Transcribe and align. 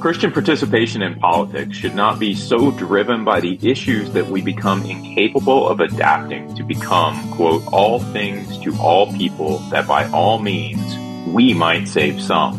Christian 0.00 0.30
participation 0.30 1.02
in 1.02 1.14
politics 1.18 1.76
should 1.76 1.94
not 1.94 2.18
be 2.18 2.34
so 2.34 2.70
driven 2.70 3.24
by 3.24 3.40
the 3.40 3.58
issues 3.62 4.12
that 4.12 4.26
we 4.26 4.42
become 4.42 4.84
incapable 4.84 5.68
of 5.68 5.80
adapting 5.80 6.54
to 6.54 6.62
become, 6.62 7.32
quote, 7.32 7.62
all 7.72 7.98
things 7.98 8.58
to 8.58 8.76
all 8.76 9.10
people 9.14 9.58
that 9.70 9.88
by 9.88 10.08
all 10.10 10.38
means 10.38 10.96
we 11.26 11.54
might 11.54 11.88
save 11.88 12.20
some. 12.20 12.54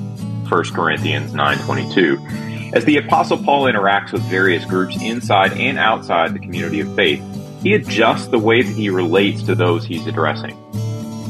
1 0.49 0.73
Corinthians 0.73 1.33
9:22. 1.33 2.73
As 2.73 2.83
the 2.85 2.97
apostle 2.97 3.37
Paul 3.37 3.65
interacts 3.65 4.11
with 4.11 4.23
various 4.23 4.65
groups 4.65 5.01
inside 5.01 5.53
and 5.53 5.77
outside 5.77 6.33
the 6.33 6.39
community 6.39 6.79
of 6.79 6.93
faith, 6.95 7.21
he 7.61 7.75
adjusts 7.75 8.27
the 8.27 8.39
way 8.39 8.61
that 8.63 8.75
he 8.75 8.89
relates 8.89 9.43
to 9.43 9.55
those 9.55 9.85
he's 9.85 10.07
addressing. 10.07 10.57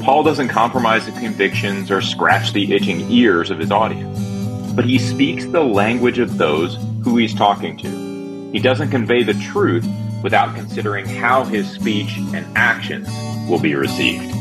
Paul 0.03 0.23
doesn't 0.23 0.47
compromise 0.47 1.05
his 1.05 1.19
convictions 1.19 1.91
or 1.91 2.01
scratch 2.01 2.53
the 2.53 2.73
itching 2.73 3.11
ears 3.11 3.51
of 3.51 3.59
his 3.59 3.71
audience, 3.71 4.19
but 4.77 4.85
he 4.85 4.99
speaks 4.99 5.43
the 5.45 5.63
language 5.63 6.19
of 6.19 6.37
those 6.37 6.77
who 7.03 7.17
he's 7.17 7.33
talking 7.33 7.75
to. 7.77 8.51
He 8.51 8.59
doesn't 8.59 8.91
convey 8.91 9.23
the 9.23 9.33
truth 9.33 9.83
without 10.21 10.53
considering 10.53 11.07
how 11.07 11.43
his 11.45 11.67
speech 11.67 12.15
and 12.35 12.45
actions 12.55 13.09
will 13.49 13.57
be 13.57 13.73
received. 13.73 14.31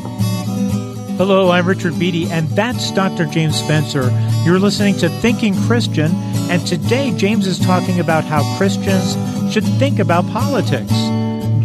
Hello, 1.16 1.50
I'm 1.50 1.66
Richard 1.66 1.98
Beattie, 1.98 2.30
and 2.30 2.46
that's 2.50 2.90
Dr. 2.90 3.24
James 3.24 3.58
Spencer. 3.58 4.10
You're 4.44 4.58
listening 4.58 4.98
to 4.98 5.08
Thinking 5.08 5.54
Christian, 5.62 6.12
and 6.50 6.64
today 6.66 7.14
James 7.16 7.46
is 7.46 7.58
talking 7.58 7.98
about 7.98 8.24
how 8.24 8.42
Christians 8.58 9.14
should 9.50 9.64
think 9.64 9.98
about 9.98 10.26
politics. 10.26 10.92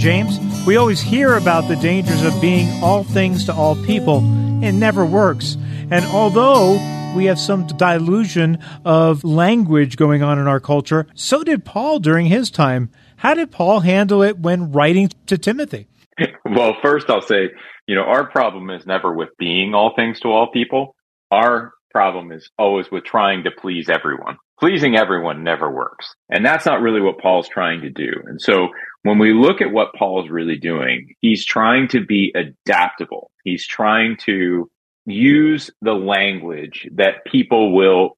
James, 0.01 0.39
we 0.65 0.77
always 0.77 1.01
hear 1.01 1.35
about 1.35 1.67
the 1.67 1.75
dangers 1.75 2.23
of 2.23 2.39
being 2.39 2.81
all 2.81 3.03
things 3.03 3.45
to 3.47 3.53
all 3.53 3.75
people. 3.83 4.19
It 4.63 4.71
never 4.71 5.05
works. 5.05 5.57
And 5.91 6.05
although 6.05 6.79
we 7.15 7.25
have 7.25 7.39
some 7.39 7.67
dilution 7.67 8.59
of 8.85 9.23
language 9.23 9.97
going 9.97 10.23
on 10.23 10.39
in 10.39 10.47
our 10.47 10.59
culture, 10.59 11.07
so 11.13 11.43
did 11.43 11.65
Paul 11.65 11.99
during 11.99 12.27
his 12.27 12.49
time. 12.49 12.89
How 13.17 13.33
did 13.33 13.51
Paul 13.51 13.81
handle 13.81 14.21
it 14.23 14.39
when 14.39 14.71
writing 14.71 15.09
to 15.27 15.37
Timothy? 15.37 15.87
Well, 16.53 16.75
first 16.81 17.09
I'll 17.09 17.21
say 17.21 17.51
you 17.91 17.95
know, 17.95 18.03
our 18.03 18.25
problem 18.25 18.69
is 18.69 18.85
never 18.85 19.13
with 19.13 19.29
being 19.37 19.73
all 19.73 19.93
things 19.95 20.19
to 20.21 20.29
all 20.29 20.51
people. 20.51 20.95
Our 21.29 21.73
problem 21.89 22.31
is 22.31 22.49
always 22.57 22.89
with 22.89 23.03
trying 23.03 23.43
to 23.43 23.51
please 23.51 23.89
everyone. 23.89 24.37
Pleasing 24.59 24.95
everyone 24.95 25.43
never 25.43 25.69
works. 25.69 26.13
And 26.29 26.45
that's 26.45 26.65
not 26.65 26.81
really 26.81 27.01
what 27.01 27.19
Paul's 27.19 27.49
trying 27.49 27.81
to 27.81 27.89
do. 27.89 28.11
And 28.27 28.39
so 28.39 28.69
when 29.03 29.19
we 29.19 29.33
look 29.33 29.59
at 29.59 29.73
what 29.73 29.93
Paul's 29.97 30.29
really 30.29 30.57
doing, 30.57 31.15
he's 31.19 31.45
trying 31.45 31.87
to 31.89 32.05
be 32.05 32.33
adaptable. 32.33 33.31
He's 33.43 33.67
trying 33.67 34.17
to 34.21 34.69
use 35.05 35.71
the 35.81 35.93
language 35.93 36.87
that 36.93 37.25
people 37.25 37.73
will 37.73 38.17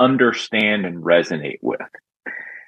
understand 0.00 0.86
and 0.86 1.02
resonate 1.02 1.58
with. 1.62 1.80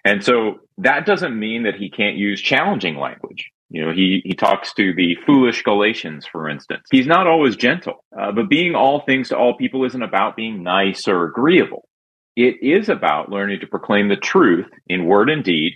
And 0.04 0.22
so 0.22 0.60
that 0.78 1.04
doesn't 1.04 1.38
mean 1.38 1.64
that 1.64 1.74
he 1.74 1.90
can't 1.90 2.16
use 2.16 2.40
challenging 2.40 2.96
language. 2.96 3.50
You 3.70 3.84
know, 3.84 3.92
he, 3.92 4.22
he 4.24 4.34
talks 4.34 4.72
to 4.74 4.94
the 4.94 5.16
foolish 5.26 5.62
Galatians, 5.64 6.26
for 6.30 6.48
instance. 6.48 6.86
He's 6.92 7.08
not 7.08 7.26
always 7.26 7.56
gentle, 7.56 8.04
uh, 8.16 8.30
but 8.30 8.48
being 8.48 8.76
all 8.76 9.00
things 9.00 9.30
to 9.30 9.36
all 9.36 9.56
people 9.56 9.84
isn't 9.84 10.02
about 10.02 10.36
being 10.36 10.62
nice 10.62 11.08
or 11.08 11.24
agreeable. 11.24 11.88
It 12.36 12.62
is 12.62 12.88
about 12.88 13.30
learning 13.30 13.60
to 13.60 13.66
proclaim 13.66 14.08
the 14.08 14.16
truth 14.16 14.68
in 14.86 15.06
word 15.06 15.30
and 15.30 15.42
deed 15.42 15.72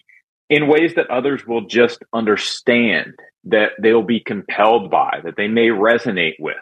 in 0.48 0.68
ways 0.68 0.94
that 0.94 1.10
others 1.10 1.46
will 1.46 1.66
just 1.66 2.04
understand, 2.12 3.14
that 3.44 3.70
they'll 3.80 4.02
be 4.02 4.20
compelled 4.20 4.90
by, 4.90 5.20
that 5.24 5.36
they 5.36 5.48
may 5.48 5.68
resonate 5.68 6.34
with. 6.38 6.56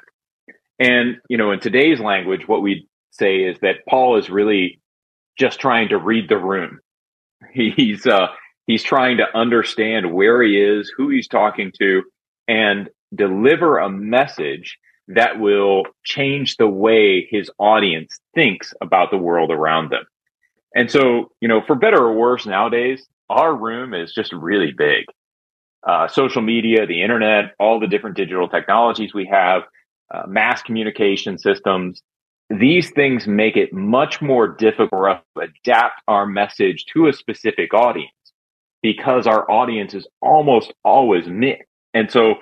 And, 0.78 1.16
you 1.28 1.38
know, 1.38 1.52
in 1.52 1.60
today's 1.60 2.00
language, 2.00 2.46
what 2.46 2.62
we 2.62 2.88
say 3.10 3.38
is 3.42 3.58
that 3.60 3.86
Paul 3.88 4.16
is 4.18 4.30
really 4.30 4.80
just 5.38 5.60
trying 5.60 5.88
to 5.88 5.98
read 5.98 6.28
the 6.28 6.38
room. 6.38 6.80
He's, 7.52 8.06
uh, 8.06 8.28
He's 8.68 8.82
trying 8.82 9.16
to 9.16 9.36
understand 9.36 10.12
where 10.12 10.42
he 10.42 10.60
is, 10.60 10.92
who 10.94 11.08
he's 11.08 11.26
talking 11.26 11.72
to, 11.80 12.02
and 12.46 12.90
deliver 13.14 13.78
a 13.78 13.88
message 13.88 14.76
that 15.08 15.40
will 15.40 15.84
change 16.04 16.58
the 16.58 16.68
way 16.68 17.26
his 17.30 17.50
audience 17.58 18.20
thinks 18.34 18.74
about 18.82 19.10
the 19.10 19.16
world 19.16 19.50
around 19.50 19.90
them. 19.90 20.04
And 20.76 20.90
so, 20.90 21.32
you 21.40 21.48
know, 21.48 21.62
for 21.66 21.76
better 21.76 21.96
or 21.96 22.12
worse 22.12 22.44
nowadays, 22.44 23.06
our 23.30 23.56
room 23.56 23.94
is 23.94 24.12
just 24.12 24.34
really 24.34 24.72
big. 24.76 25.06
Uh, 25.82 26.06
social 26.06 26.42
media, 26.42 26.86
the 26.86 27.02
internet, 27.02 27.54
all 27.58 27.80
the 27.80 27.86
different 27.86 28.16
digital 28.18 28.50
technologies 28.50 29.14
we 29.14 29.24
have, 29.32 29.62
uh, 30.12 30.22
mass 30.26 30.62
communication 30.62 31.38
systems, 31.38 32.02
these 32.50 32.90
things 32.90 33.26
make 33.26 33.56
it 33.56 33.72
much 33.72 34.22
more 34.22 34.48
difficult 34.48 34.90
for 34.90 35.10
us 35.10 35.22
to 35.36 35.42
adapt 35.44 36.00
our 36.08 36.26
message 36.26 36.86
to 36.92 37.08
a 37.08 37.12
specific 37.12 37.74
audience 37.74 38.10
because 38.82 39.26
our 39.26 39.50
audience 39.50 39.94
is 39.94 40.06
almost 40.22 40.72
always 40.84 41.26
mixed. 41.26 41.68
And 41.94 42.10
so 42.10 42.36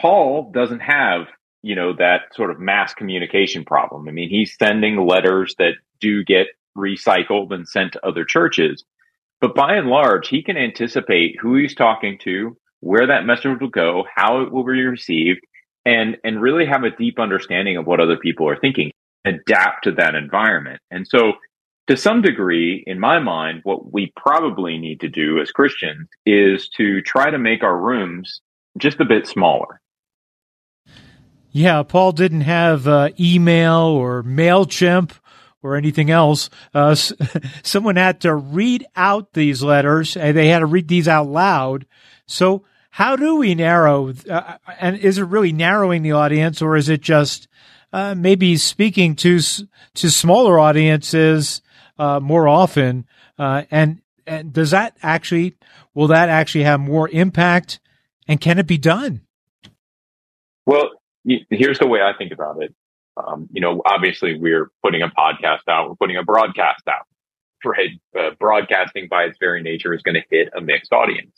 Paul 0.00 0.50
doesn't 0.52 0.80
have, 0.80 1.26
you 1.62 1.74
know, 1.74 1.92
that 1.94 2.34
sort 2.34 2.50
of 2.50 2.58
mass 2.58 2.94
communication 2.94 3.64
problem. 3.64 4.08
I 4.08 4.12
mean, 4.12 4.28
he's 4.28 4.56
sending 4.58 5.06
letters 5.06 5.54
that 5.58 5.74
do 6.00 6.24
get 6.24 6.48
recycled 6.76 7.52
and 7.52 7.68
sent 7.68 7.92
to 7.92 8.06
other 8.06 8.24
churches. 8.24 8.84
But 9.40 9.54
by 9.54 9.74
and 9.76 9.88
large, 9.88 10.28
he 10.28 10.42
can 10.42 10.56
anticipate 10.56 11.36
who 11.40 11.56
he's 11.56 11.74
talking 11.74 12.18
to, 12.24 12.56
where 12.80 13.06
that 13.06 13.26
message 13.26 13.60
will 13.60 13.68
go, 13.68 14.04
how 14.14 14.42
it 14.42 14.50
will 14.50 14.64
be 14.64 14.82
received, 14.82 15.40
and, 15.86 16.18
and 16.24 16.42
really 16.42 16.66
have 16.66 16.82
a 16.82 16.90
deep 16.90 17.18
understanding 17.18 17.78
of 17.78 17.86
what 17.86 18.00
other 18.00 18.18
people 18.18 18.48
are 18.48 18.58
thinking, 18.58 18.90
adapt 19.24 19.84
to 19.84 19.92
that 19.92 20.14
environment. 20.14 20.80
And 20.90 21.06
so 21.06 21.34
to 21.86 21.96
some 21.96 22.20
degree, 22.20 22.82
in 22.86 22.98
my 22.98 23.20
mind, 23.20 23.60
what 23.62 23.92
we 23.92 24.12
probably 24.16 24.76
need 24.76 25.00
to 25.00 25.08
do 25.08 25.40
as 25.40 25.52
Christians 25.52 26.08
is 26.26 26.68
to 26.70 27.00
try 27.00 27.30
to 27.30 27.38
make 27.38 27.62
our 27.62 27.78
rooms 27.78 28.40
just 28.76 29.00
a 29.00 29.04
bit 29.04 29.26
smaller. 29.26 29.80
Yeah, 31.52 31.84
Paul 31.84 32.12
didn't 32.12 32.42
have 32.42 32.86
uh, 32.86 33.10
email 33.18 33.78
or 33.78 34.22
MailChimp 34.24 35.12
or 35.62 35.76
anything 35.76 36.10
else. 36.10 36.50
Uh, 36.74 36.94
someone 37.62 37.96
had 37.96 38.20
to 38.22 38.34
read 38.34 38.84
out 38.96 39.32
these 39.32 39.62
letters 39.62 40.16
and 40.16 40.36
they 40.36 40.48
had 40.48 40.58
to 40.58 40.66
read 40.66 40.88
these 40.88 41.08
out 41.08 41.28
loud. 41.28 41.86
So, 42.26 42.64
how 42.96 43.14
do 43.14 43.36
we 43.36 43.54
narrow? 43.54 44.10
Uh, 44.26 44.56
and 44.80 44.96
is 44.96 45.18
it 45.18 45.24
really 45.24 45.52
narrowing 45.52 46.00
the 46.00 46.12
audience 46.12 46.62
or 46.62 46.76
is 46.76 46.88
it 46.88 47.02
just 47.02 47.46
uh, 47.92 48.14
maybe 48.14 48.56
speaking 48.56 49.14
to 49.16 49.38
to 49.38 50.10
smaller 50.10 50.58
audiences 50.58 51.60
uh, 51.98 52.20
more 52.20 52.48
often. 52.48 53.04
Uh, 53.38 53.64
and, 53.70 54.00
and 54.26 54.50
does 54.50 54.70
that 54.70 54.96
actually, 55.02 55.56
will 55.92 56.08
that 56.08 56.30
actually 56.30 56.64
have 56.64 56.80
more 56.80 57.06
impact? 57.10 57.80
And 58.26 58.40
can 58.40 58.58
it 58.58 58.66
be 58.66 58.78
done? 58.78 59.20
Well, 60.64 60.92
here's 61.50 61.78
the 61.78 61.86
way 61.86 62.00
I 62.00 62.16
think 62.16 62.32
about 62.32 62.62
it. 62.62 62.74
Um, 63.18 63.46
you 63.52 63.60
know, 63.60 63.82
obviously 63.84 64.38
we're 64.38 64.70
putting 64.82 65.02
a 65.02 65.08
podcast 65.08 65.68
out, 65.68 65.90
we're 65.90 65.96
putting 65.96 66.16
a 66.16 66.22
broadcast 66.22 66.88
out, 66.88 67.06
right? 67.62 67.90
Uh, 68.18 68.30
broadcasting 68.40 69.08
by 69.10 69.24
its 69.24 69.36
very 69.38 69.62
nature 69.62 69.92
is 69.92 70.00
going 70.00 70.14
to 70.14 70.24
hit 70.30 70.48
a 70.56 70.62
mixed 70.62 70.94
audience. 70.94 71.34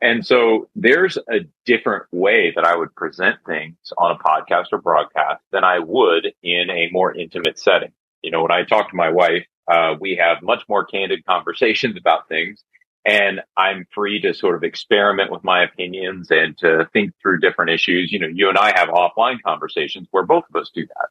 And 0.00 0.26
so 0.26 0.68
there's 0.74 1.16
a 1.16 1.40
different 1.64 2.06
way 2.12 2.52
that 2.54 2.64
I 2.64 2.76
would 2.76 2.94
present 2.94 3.36
things 3.46 3.76
on 3.96 4.10
a 4.10 4.18
podcast 4.18 4.66
or 4.72 4.80
broadcast 4.80 5.42
than 5.50 5.64
I 5.64 5.78
would 5.78 6.34
in 6.42 6.68
a 6.70 6.90
more 6.90 7.14
intimate 7.14 7.58
setting. 7.58 7.92
You 8.22 8.30
know, 8.30 8.42
when 8.42 8.52
I 8.52 8.64
talk 8.64 8.90
to 8.90 8.96
my 8.96 9.10
wife, 9.10 9.46
uh, 9.70 9.94
we 9.98 10.16
have 10.16 10.42
much 10.42 10.62
more 10.68 10.84
candid 10.84 11.24
conversations 11.24 11.96
about 11.96 12.28
things. 12.28 12.62
And 13.06 13.42
I'm 13.56 13.86
free 13.94 14.20
to 14.22 14.34
sort 14.34 14.56
of 14.56 14.64
experiment 14.64 15.30
with 15.30 15.44
my 15.44 15.62
opinions 15.62 16.28
and 16.30 16.56
to 16.58 16.88
think 16.92 17.12
through 17.20 17.40
different 17.40 17.70
issues. 17.70 18.10
You 18.10 18.18
know, 18.18 18.28
you 18.28 18.48
and 18.48 18.58
I 18.58 18.72
have 18.78 18.88
offline 18.88 19.36
conversations 19.44 20.08
where 20.10 20.24
both 20.24 20.44
of 20.48 20.60
us 20.60 20.70
do 20.74 20.86
that. 20.86 21.08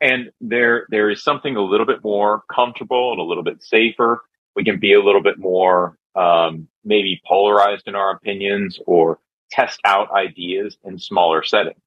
And 0.00 0.30
there, 0.40 0.86
there 0.90 1.10
is 1.10 1.22
something 1.22 1.56
a 1.56 1.62
little 1.62 1.86
bit 1.86 2.04
more 2.04 2.42
comfortable 2.54 3.12
and 3.12 3.20
a 3.20 3.24
little 3.24 3.42
bit 3.42 3.62
safer. 3.62 4.22
We 4.54 4.64
can 4.64 4.78
be 4.78 4.92
a 4.92 5.02
little 5.02 5.22
bit 5.22 5.38
more, 5.38 5.97
um, 6.14 6.68
maybe 6.84 7.20
polarized 7.26 7.86
in 7.86 7.94
our 7.94 8.12
opinions 8.12 8.78
or 8.86 9.18
test 9.50 9.80
out 9.84 10.10
ideas 10.12 10.76
in 10.84 10.98
smaller 10.98 11.42
settings. 11.42 11.80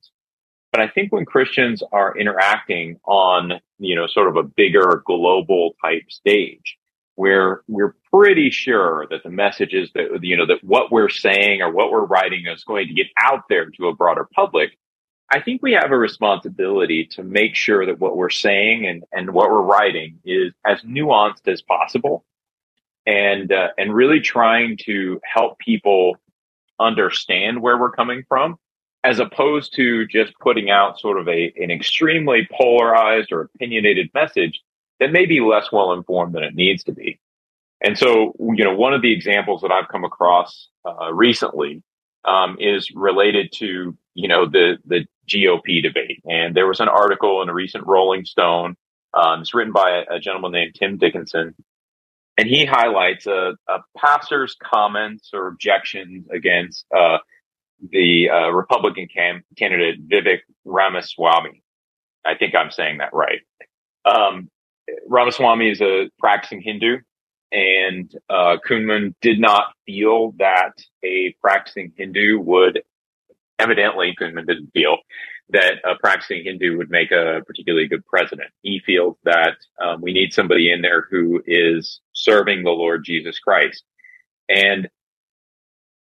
But 0.71 0.81
I 0.81 0.87
think 0.87 1.11
when 1.11 1.25
Christians 1.25 1.83
are 1.91 2.17
interacting 2.17 2.97
on, 3.05 3.53
you 3.77 3.95
know, 3.95 4.07
sort 4.07 4.29
of 4.29 4.37
a 4.37 4.43
bigger 4.43 5.03
global 5.05 5.75
type 5.83 6.03
stage, 6.09 6.77
where 7.15 7.61
we're 7.67 7.95
pretty 8.11 8.49
sure 8.49 9.05
that 9.09 9.23
the 9.23 9.29
messages 9.29 9.91
that, 9.95 10.23
you 10.23 10.37
know, 10.37 10.45
that 10.45 10.63
what 10.63 10.91
we're 10.91 11.09
saying 11.09 11.61
or 11.61 11.71
what 11.71 11.91
we're 11.91 12.05
writing 12.05 12.47
is 12.47 12.63
going 12.63 12.87
to 12.87 12.93
get 12.93 13.07
out 13.19 13.43
there 13.49 13.69
to 13.69 13.87
a 13.87 13.95
broader 13.95 14.27
public, 14.33 14.71
I 15.29 15.41
think 15.41 15.61
we 15.61 15.73
have 15.73 15.91
a 15.91 15.97
responsibility 15.97 17.05
to 17.11 17.23
make 17.23 17.55
sure 17.55 17.85
that 17.85 17.99
what 17.99 18.17
we're 18.17 18.29
saying 18.29 18.85
and, 18.85 19.03
and 19.11 19.31
what 19.31 19.49
we're 19.49 19.61
writing 19.61 20.19
is 20.23 20.53
as 20.65 20.81
nuanced 20.81 21.47
as 21.47 21.61
possible 21.61 22.25
and, 23.05 23.51
uh, 23.51 23.69
and 23.77 23.93
really 23.93 24.19
trying 24.19 24.77
to 24.85 25.19
help 25.23 25.59
people 25.59 26.17
understand 26.79 27.61
where 27.61 27.77
we're 27.77 27.91
coming 27.91 28.23
from 28.27 28.57
as 29.03 29.19
opposed 29.19 29.73
to 29.75 30.05
just 30.07 30.33
putting 30.39 30.69
out 30.69 30.99
sort 30.99 31.19
of 31.19 31.27
a, 31.27 31.51
an 31.57 31.71
extremely 31.71 32.47
polarized 32.51 33.31
or 33.31 33.41
opinionated 33.41 34.09
message 34.13 34.61
that 34.99 35.11
may 35.11 35.25
be 35.25 35.39
less 35.41 35.71
well 35.71 35.93
informed 35.93 36.33
than 36.33 36.43
it 36.43 36.53
needs 36.53 36.83
to 36.83 36.91
be. 36.91 37.19
And 37.81 37.97
so, 37.97 38.33
you 38.39 38.63
know, 38.63 38.75
one 38.75 38.93
of 38.93 39.01
the 39.01 39.11
examples 39.11 39.61
that 39.61 39.71
I've 39.71 39.87
come 39.87 40.03
across 40.03 40.69
uh, 40.85 41.11
recently 41.11 41.81
um, 42.25 42.57
is 42.59 42.91
related 42.93 43.51
to, 43.53 43.97
you 44.13 44.27
know, 44.27 44.45
the 44.45 44.77
the 44.85 45.07
GOP 45.27 45.81
debate. 45.81 46.21
And 46.29 46.55
there 46.55 46.67
was 46.67 46.79
an 46.79 46.89
article 46.89 47.41
in 47.41 47.49
a 47.49 47.53
recent 47.53 47.87
Rolling 47.87 48.25
Stone. 48.25 48.75
Um, 49.13 49.41
it's 49.41 49.53
written 49.55 49.73
by 49.73 50.03
a, 50.07 50.15
a, 50.15 50.19
gentleman 50.19 50.51
named 50.51 50.75
Tim 50.75 50.97
Dickinson, 50.97 51.55
and 52.41 52.49
he 52.49 52.65
highlights 52.65 53.27
a, 53.27 53.53
a 53.69 53.77
pastor's 53.95 54.55
comments 54.59 55.29
or 55.31 55.45
objections 55.45 56.25
against 56.33 56.87
uh, 56.91 57.19
the 57.91 58.31
uh, 58.31 58.49
Republican 58.49 59.07
cam- 59.15 59.43
candidate 59.59 60.09
Vivek 60.09 60.39
Ramaswamy. 60.65 61.61
I 62.25 62.33
think 62.33 62.55
I'm 62.55 62.71
saying 62.71 62.97
that 62.97 63.13
right. 63.13 63.41
Um, 64.05 64.49
Ramaswamy 65.07 65.69
is 65.69 65.81
a 65.81 66.09
practicing 66.17 66.61
Hindu, 66.61 66.97
and 67.51 68.11
uh, 68.27 68.57
Kunneman 68.67 69.13
did 69.21 69.39
not 69.39 69.65
feel 69.85 70.31
that 70.39 70.73
a 71.03 71.35
practicing 71.41 71.93
Hindu 71.95 72.39
would. 72.39 72.81
Evidently, 73.59 74.15
Kunneman 74.19 74.47
didn't 74.47 74.71
feel 74.73 74.97
that 75.51 75.75
a 75.83 75.95
practicing 75.99 76.43
Hindu 76.43 76.77
would 76.77 76.89
make 76.89 77.11
a 77.11 77.41
particularly 77.45 77.87
good 77.87 78.05
president. 78.05 78.49
He 78.61 78.81
feels 78.85 79.17
that 79.23 79.57
um, 79.81 80.01
we 80.01 80.13
need 80.13 80.33
somebody 80.33 80.71
in 80.71 80.81
there 80.81 81.07
who 81.09 81.43
is 81.45 81.99
serving 82.13 82.63
the 82.63 82.71
Lord 82.71 83.03
Jesus 83.03 83.39
Christ. 83.39 83.83
And, 84.47 84.89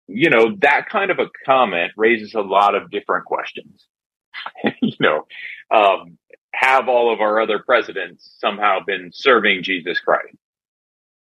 you 0.08 0.30
know, 0.30 0.56
that 0.60 0.90
kind 0.90 1.10
of 1.10 1.20
a 1.20 1.30
comment 1.46 1.94
raises 1.98 2.34
a 2.36 2.42
lot 2.42 2.76
of 2.76 2.92
different 2.92 3.26
questions. 3.26 3.86
you 4.82 4.96
know, 5.00 5.26
um, 5.72 6.18
have 6.54 6.88
all 6.88 7.12
of 7.12 7.20
our 7.20 7.42
other 7.42 7.60
presidents 7.60 8.36
somehow 8.40 8.80
been 8.86 9.12
serving 9.14 9.64
Jesus 9.64 10.00
Christ? 10.00 10.38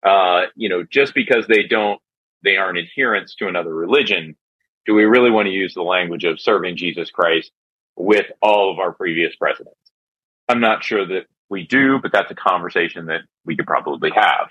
Uh, 0.04 0.44
you 0.56 0.70
know, 0.70 0.86
just 0.90 1.14
because 1.14 1.48
they 1.48 1.64
don't, 1.64 2.00
they 2.44 2.56
aren't 2.56 2.78
adherents 2.78 3.36
to 3.36 3.48
another 3.48 3.74
religion, 3.74 4.38
do 4.86 4.94
we 4.94 5.04
really 5.04 5.32
want 5.32 5.48
to 5.48 5.52
use 5.52 5.74
the 5.74 5.82
language 5.82 6.24
of 6.24 6.40
serving 6.40 6.78
Jesus 6.78 7.12
Christ 7.12 7.52
with 7.98 8.28
all 8.42 8.72
of 8.72 8.80
our 8.80 8.94
previous 8.94 9.36
presidents? 9.36 9.76
I'm 10.48 10.62
not 10.62 10.84
sure 10.84 11.06
that 11.06 11.26
we 11.50 11.66
do, 11.68 12.00
but 12.02 12.12
that's 12.12 12.32
a 12.32 12.36
conversation 12.36 13.08
that 13.08 13.22
we 13.46 13.56
could 13.56 13.68
probably 13.68 14.12
have. 14.12 14.50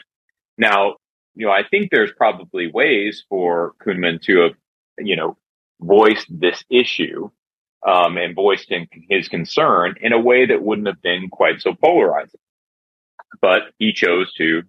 Now, 0.58 0.96
you 1.34 1.46
know, 1.46 1.52
I 1.52 1.62
think 1.68 1.90
there's 1.90 2.12
probably 2.12 2.70
ways 2.70 3.24
for 3.28 3.74
Kunneman 3.84 4.22
to 4.22 4.40
have, 4.40 4.52
you 4.98 5.16
know, 5.16 5.36
voiced 5.80 6.26
this 6.30 6.64
issue 6.70 7.30
um, 7.86 8.16
and 8.16 8.34
voiced 8.34 8.70
in 8.70 8.88
his 9.08 9.28
concern 9.28 9.94
in 10.00 10.12
a 10.12 10.20
way 10.20 10.46
that 10.46 10.62
wouldn't 10.62 10.86
have 10.86 11.02
been 11.02 11.28
quite 11.30 11.60
so 11.60 11.74
polarizing. 11.74 12.40
But 13.40 13.62
he 13.78 13.92
chose 13.92 14.32
to 14.34 14.62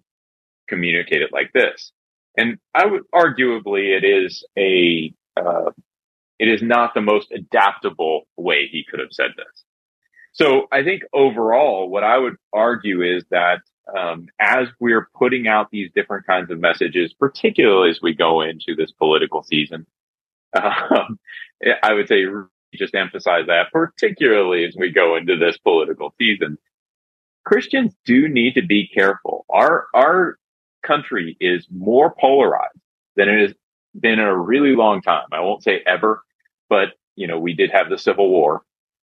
communicate 0.68 1.22
it 1.22 1.32
like 1.32 1.52
this. 1.52 1.92
And 2.36 2.58
I 2.74 2.86
would 2.86 3.02
arguably 3.14 3.96
it 3.96 4.04
is 4.04 4.44
a, 4.56 5.14
uh, 5.36 5.70
it 6.38 6.48
is 6.48 6.62
not 6.62 6.94
the 6.94 7.00
most 7.00 7.30
adaptable 7.32 8.26
way 8.36 8.68
he 8.70 8.84
could 8.88 9.00
have 9.00 9.12
said 9.12 9.30
this. 9.36 9.64
So 10.32 10.68
I 10.70 10.84
think 10.84 11.02
overall, 11.12 11.88
what 11.88 12.04
I 12.04 12.16
would 12.18 12.36
argue 12.52 13.02
is 13.02 13.24
that 13.30 13.60
um, 13.96 14.28
as 14.38 14.68
we're 14.78 15.08
putting 15.14 15.48
out 15.48 15.70
these 15.70 15.90
different 15.94 16.26
kinds 16.26 16.50
of 16.50 16.60
messages, 16.60 17.12
particularly 17.14 17.90
as 17.90 18.00
we 18.02 18.14
go 18.14 18.42
into 18.42 18.76
this 18.76 18.92
political 18.92 19.42
season, 19.42 19.86
um, 20.52 21.18
I 21.82 21.92
would 21.92 22.08
say 22.08 22.24
just 22.74 22.94
emphasize 22.94 23.46
that, 23.46 23.72
particularly 23.72 24.64
as 24.64 24.76
we 24.76 24.90
go 24.90 25.16
into 25.16 25.36
this 25.36 25.56
political 25.58 26.14
season. 26.18 26.58
Christians 27.44 27.94
do 28.04 28.28
need 28.28 28.54
to 28.54 28.62
be 28.62 28.88
careful. 28.88 29.46
Our, 29.48 29.86
our 29.94 30.38
country 30.82 31.36
is 31.40 31.66
more 31.70 32.14
polarized 32.14 32.78
than 33.16 33.28
it 33.28 33.40
has 33.40 33.54
been 33.98 34.18
in 34.18 34.20
a 34.20 34.36
really 34.36 34.76
long 34.76 35.00
time. 35.00 35.26
I 35.32 35.40
won't 35.40 35.62
say 35.62 35.82
ever, 35.86 36.22
but 36.68 36.90
you 37.16 37.26
know, 37.26 37.38
we 37.38 37.54
did 37.54 37.70
have 37.72 37.90
the 37.90 37.98
Civil 37.98 38.30
War. 38.30 38.62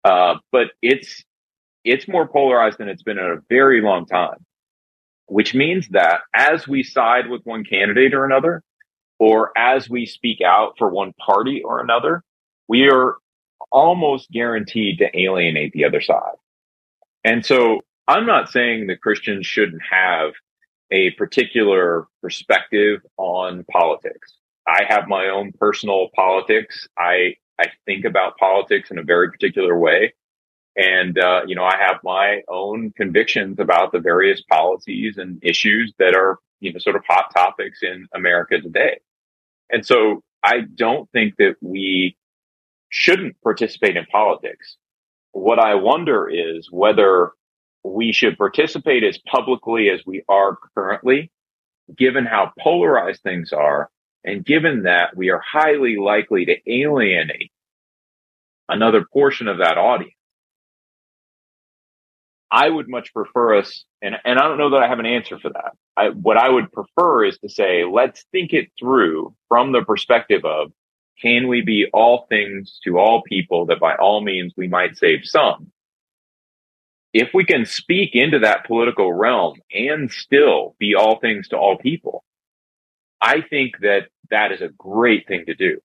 Uh, 0.05 0.35
but 0.53 0.69
it's, 0.83 1.25
it's 1.85 2.06
more 2.06 2.29
polarized 2.29 2.79
than 2.79 2.89
it's 2.89 3.03
been 3.03 3.19
in 3.19 3.25
a 3.25 3.43
very 3.49 3.81
long 3.81 4.05
time, 4.05 4.45
which 5.27 5.55
means 5.55 5.89
that 5.89 6.21
as 6.35 6.69
we 6.69 6.83
side 6.83 7.31
with 7.31 7.41
one 7.45 7.65
candidate 7.65 8.12
or 8.12 8.27
another, 8.27 8.62
or 9.19 9.56
as 9.56 9.89
we 9.89 10.05
speak 10.05 10.41
out 10.45 10.75
for 10.77 10.91
one 10.91 11.15
party 11.15 11.62
or 11.65 11.81
another, 11.81 12.23
we 12.69 12.89
are 12.91 13.17
almost 13.73 14.31
guaranteed 14.31 14.99
to 14.99 15.19
alienate 15.19 15.73
the 15.73 15.85
other 15.85 16.03
side. 16.03 16.37
And 17.25 17.45
so 17.45 17.81
I'm 18.06 18.27
not 18.27 18.51
saying 18.51 18.89
that 18.89 19.01
Christians 19.01 19.47
shouldn't 19.47 19.83
have 19.91 20.33
a 20.91 21.11
particular 21.12 22.06
perspective 22.21 23.01
on 23.17 23.65
politics. 23.71 24.35
I 24.67 24.83
have 24.89 25.09
my 25.09 25.29
own 25.29 25.53
personal 25.59 26.09
politics. 26.15 26.87
I, 26.99 27.37
I 27.61 27.67
think 27.87 28.05
about 28.05 28.37
politics 28.37 28.91
in 28.91 28.99
a 28.99 29.03
very 29.03 29.31
particular 29.31 29.79
way. 29.79 30.15
And, 30.77 31.19
uh, 31.19 31.43
you 31.47 31.55
know, 31.55 31.65
I 31.65 31.77
have 31.77 32.01
my 32.03 32.43
own 32.49 32.93
convictions 32.97 33.61
about 33.61 33.93
the 33.93 34.01
various 34.01 34.43
policies 34.43 35.19
and 35.19 35.39
issues 35.43 35.95
that 35.99 36.17
are, 36.17 36.39
you 36.61 36.73
know, 36.73 36.79
sort 36.79 36.97
of 36.97 37.05
hot 37.09 37.33
topics 37.33 37.81
in 37.83 38.09
America 38.12 38.61
today. 38.61 38.99
And 39.71 39.87
so 39.87 40.23
I 40.43 40.62
don't 40.75 41.09
think 41.12 41.37
that 41.37 41.56
we 41.61 42.17
shouldn't 42.89 43.41
participate 43.43 43.97
in 43.97 44.05
politics. 44.06 44.77
What 45.33 45.59
I 45.59 45.77
wonder 45.77 46.29
is 46.29 46.69
whether 46.71 47.33
we 47.85 48.12
should 48.12 48.37
participate 48.37 49.05
as 49.05 49.19
publicly 49.19 49.91
as 49.91 50.01
we 50.06 50.25
are 50.29 50.59
currently, 50.75 51.31
given 51.97 52.25
how 52.25 52.53
polarized 52.59 53.23
things 53.23 53.53
are, 53.53 53.91
and 54.25 54.44
given 54.44 54.85
that 54.85 55.17
we 55.17 55.31
are 55.31 55.41
highly 55.41 55.97
likely 55.97 56.47
to 56.47 56.56
alienate 56.67 57.53
another 58.69 59.05
portion 59.12 59.49
of 59.49 59.59
that 59.59 59.79
audience. 59.79 60.15
I 62.50 62.69
would 62.69 62.88
much 62.88 63.12
prefer 63.12 63.59
us, 63.59 63.85
and, 64.00 64.15
and 64.25 64.38
I 64.38 64.49
don't 64.49 64.59
know 64.59 64.71
that 64.71 64.82
I 64.82 64.88
have 64.88 65.00
an 65.00 65.06
answer 65.06 65.38
for 65.38 65.50
that. 65.50 65.73
I, 65.97 66.11
what 66.11 66.37
I 66.37 66.49
would 66.49 66.73
prefer 66.73 67.25
is 67.25 67.38
to 67.38 67.49
say, 67.49 67.85
let's 67.85 68.25
think 68.32 68.53
it 68.53 68.71
through 68.79 69.35
from 69.49 69.73
the 69.73 69.82
perspective 69.82 70.44
of 70.44 70.73
can 71.20 71.49
we 71.49 71.62
be 71.62 71.87
all 71.93 72.27
things 72.29 72.79
to 72.85 72.99
all 72.99 73.23
people 73.23 73.67
that 73.67 73.81
by 73.81 73.94
all 73.97 74.20
means 74.20 74.53
we 74.56 74.69
might 74.69 74.97
save 74.97 75.20
some? 75.25 75.73
If 77.12 77.31
we 77.32 77.44
can 77.44 77.67
speak 77.67 78.11
into 78.15 78.41
that 78.41 78.67
political 78.67 79.12
realm 79.12 79.61
and 79.73 80.11
still 80.11 80.75
be 80.79 80.94
all 80.97 81.19
things 81.20 81.49
to 81.49 81.56
all 81.56 81.79
people, 81.79 82.25
I 83.25 83.41
think 83.41 83.79
that 83.81 84.09
that 84.29 84.53
is 84.53 84.61
a 84.61 84.69
great 84.69 85.27
thing 85.27 85.47
to 85.47 85.55
do. 85.55 85.81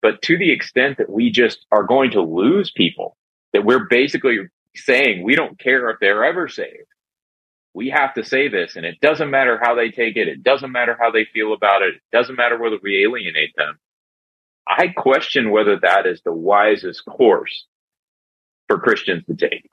But 0.00 0.22
to 0.22 0.38
the 0.38 0.52
extent 0.52 0.98
that 0.98 1.10
we 1.10 1.32
just 1.32 1.66
are 1.72 1.82
going 1.82 2.12
to 2.12 2.20
lose 2.22 2.70
people, 2.70 3.16
that 3.52 3.64
we're 3.64 3.86
basically 3.90 4.38
saying 4.76 5.24
we 5.24 5.34
don't 5.34 5.58
care 5.58 5.90
if 5.90 5.98
they're 6.00 6.24
ever 6.24 6.46
saved. 6.46 6.86
We 7.72 7.90
have 7.90 8.14
to 8.14 8.24
say 8.24 8.46
this, 8.46 8.76
and 8.76 8.86
it 8.86 9.00
doesn't 9.00 9.32
matter 9.32 9.58
how 9.60 9.74
they 9.74 9.90
take 9.90 10.16
it. 10.16 10.28
It 10.28 10.44
doesn't 10.44 10.70
matter 10.70 10.96
how 10.98 11.10
they 11.10 11.24
feel 11.24 11.52
about 11.52 11.82
it. 11.82 11.94
It 11.94 12.02
doesn't 12.12 12.36
matter 12.36 12.56
whether 12.56 12.78
we 12.80 13.02
alienate 13.02 13.56
them. 13.56 13.80
I 14.64 14.88
question 14.96 15.50
whether 15.50 15.80
that 15.80 16.06
is 16.06 16.20
the 16.24 16.32
wisest 16.32 17.04
course 17.04 17.64
for 18.68 18.78
Christians 18.78 19.24
to 19.26 19.34
take. 19.34 19.68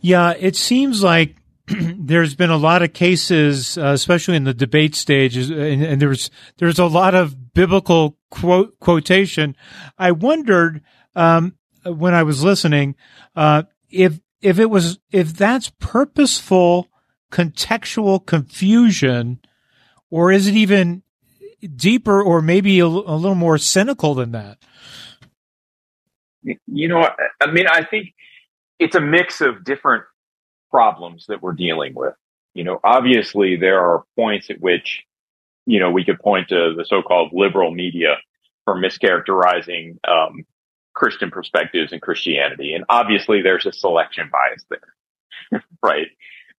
Yeah, 0.00 0.32
it 0.38 0.56
seems 0.56 1.02
like 1.02 1.36
there's 1.68 2.34
been 2.34 2.50
a 2.50 2.56
lot 2.56 2.82
of 2.82 2.92
cases, 2.92 3.78
uh, 3.78 3.86
especially 3.88 4.36
in 4.36 4.44
the 4.44 4.54
debate 4.54 4.94
stages, 4.94 5.50
and, 5.50 5.82
and, 5.82 6.02
there's 6.02 6.30
there's 6.58 6.78
a 6.78 6.86
lot 6.86 7.14
of 7.14 7.54
biblical 7.54 8.18
quote 8.30 8.78
quotation. 8.80 9.56
I 9.96 10.10
wondered 10.10 10.82
um, 11.14 11.54
when 11.84 12.14
I 12.14 12.24
was 12.24 12.42
listening 12.42 12.96
uh, 13.36 13.62
if 13.90 14.20
if 14.40 14.58
it 14.58 14.70
was 14.70 14.98
if 15.12 15.34
that's 15.34 15.70
purposeful 15.78 16.88
contextual 17.30 18.24
confusion, 18.26 19.40
or 20.10 20.32
is 20.32 20.48
it 20.48 20.54
even 20.54 21.02
deeper 21.76 22.20
or 22.20 22.42
maybe 22.42 22.80
a, 22.80 22.86
a 22.86 22.88
little 22.88 23.36
more 23.36 23.56
cynical 23.56 24.14
than 24.14 24.32
that? 24.32 24.58
You 26.42 26.88
know, 26.88 27.08
I 27.40 27.50
mean, 27.52 27.66
I 27.68 27.84
think 27.84 28.14
it's 28.80 28.96
a 28.96 29.00
mix 29.00 29.40
of 29.40 29.62
different 29.62 30.02
problems 30.72 31.26
that 31.28 31.42
we're 31.42 31.52
dealing 31.52 31.94
with. 31.94 32.14
You 32.54 32.64
know, 32.64 32.80
obviously 32.82 33.56
there 33.56 33.80
are 33.80 34.04
points 34.16 34.50
at 34.50 34.60
which, 34.60 35.04
you 35.66 35.78
know, 35.78 35.90
we 35.90 36.04
could 36.04 36.18
point 36.18 36.48
to 36.48 36.74
the 36.76 36.84
so-called 36.84 37.30
liberal 37.32 37.70
media 37.70 38.16
for 38.64 38.74
mischaracterizing 38.74 39.96
um, 40.08 40.44
Christian 40.94 41.30
perspectives 41.30 41.92
and 41.92 42.02
Christianity. 42.02 42.74
And 42.74 42.84
obviously 42.88 43.42
there's 43.42 43.66
a 43.66 43.72
selection 43.72 44.30
bias 44.32 44.64
there, 44.70 45.62
right? 45.82 46.08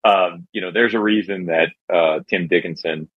Um, 0.04 0.48
you 0.52 0.62
know, 0.62 0.72
there's 0.72 0.94
a 0.94 1.00
reason 1.00 1.48
that 1.48 1.70
uh, 1.94 2.20
Tim 2.30 2.48
Dickinson 2.48 3.10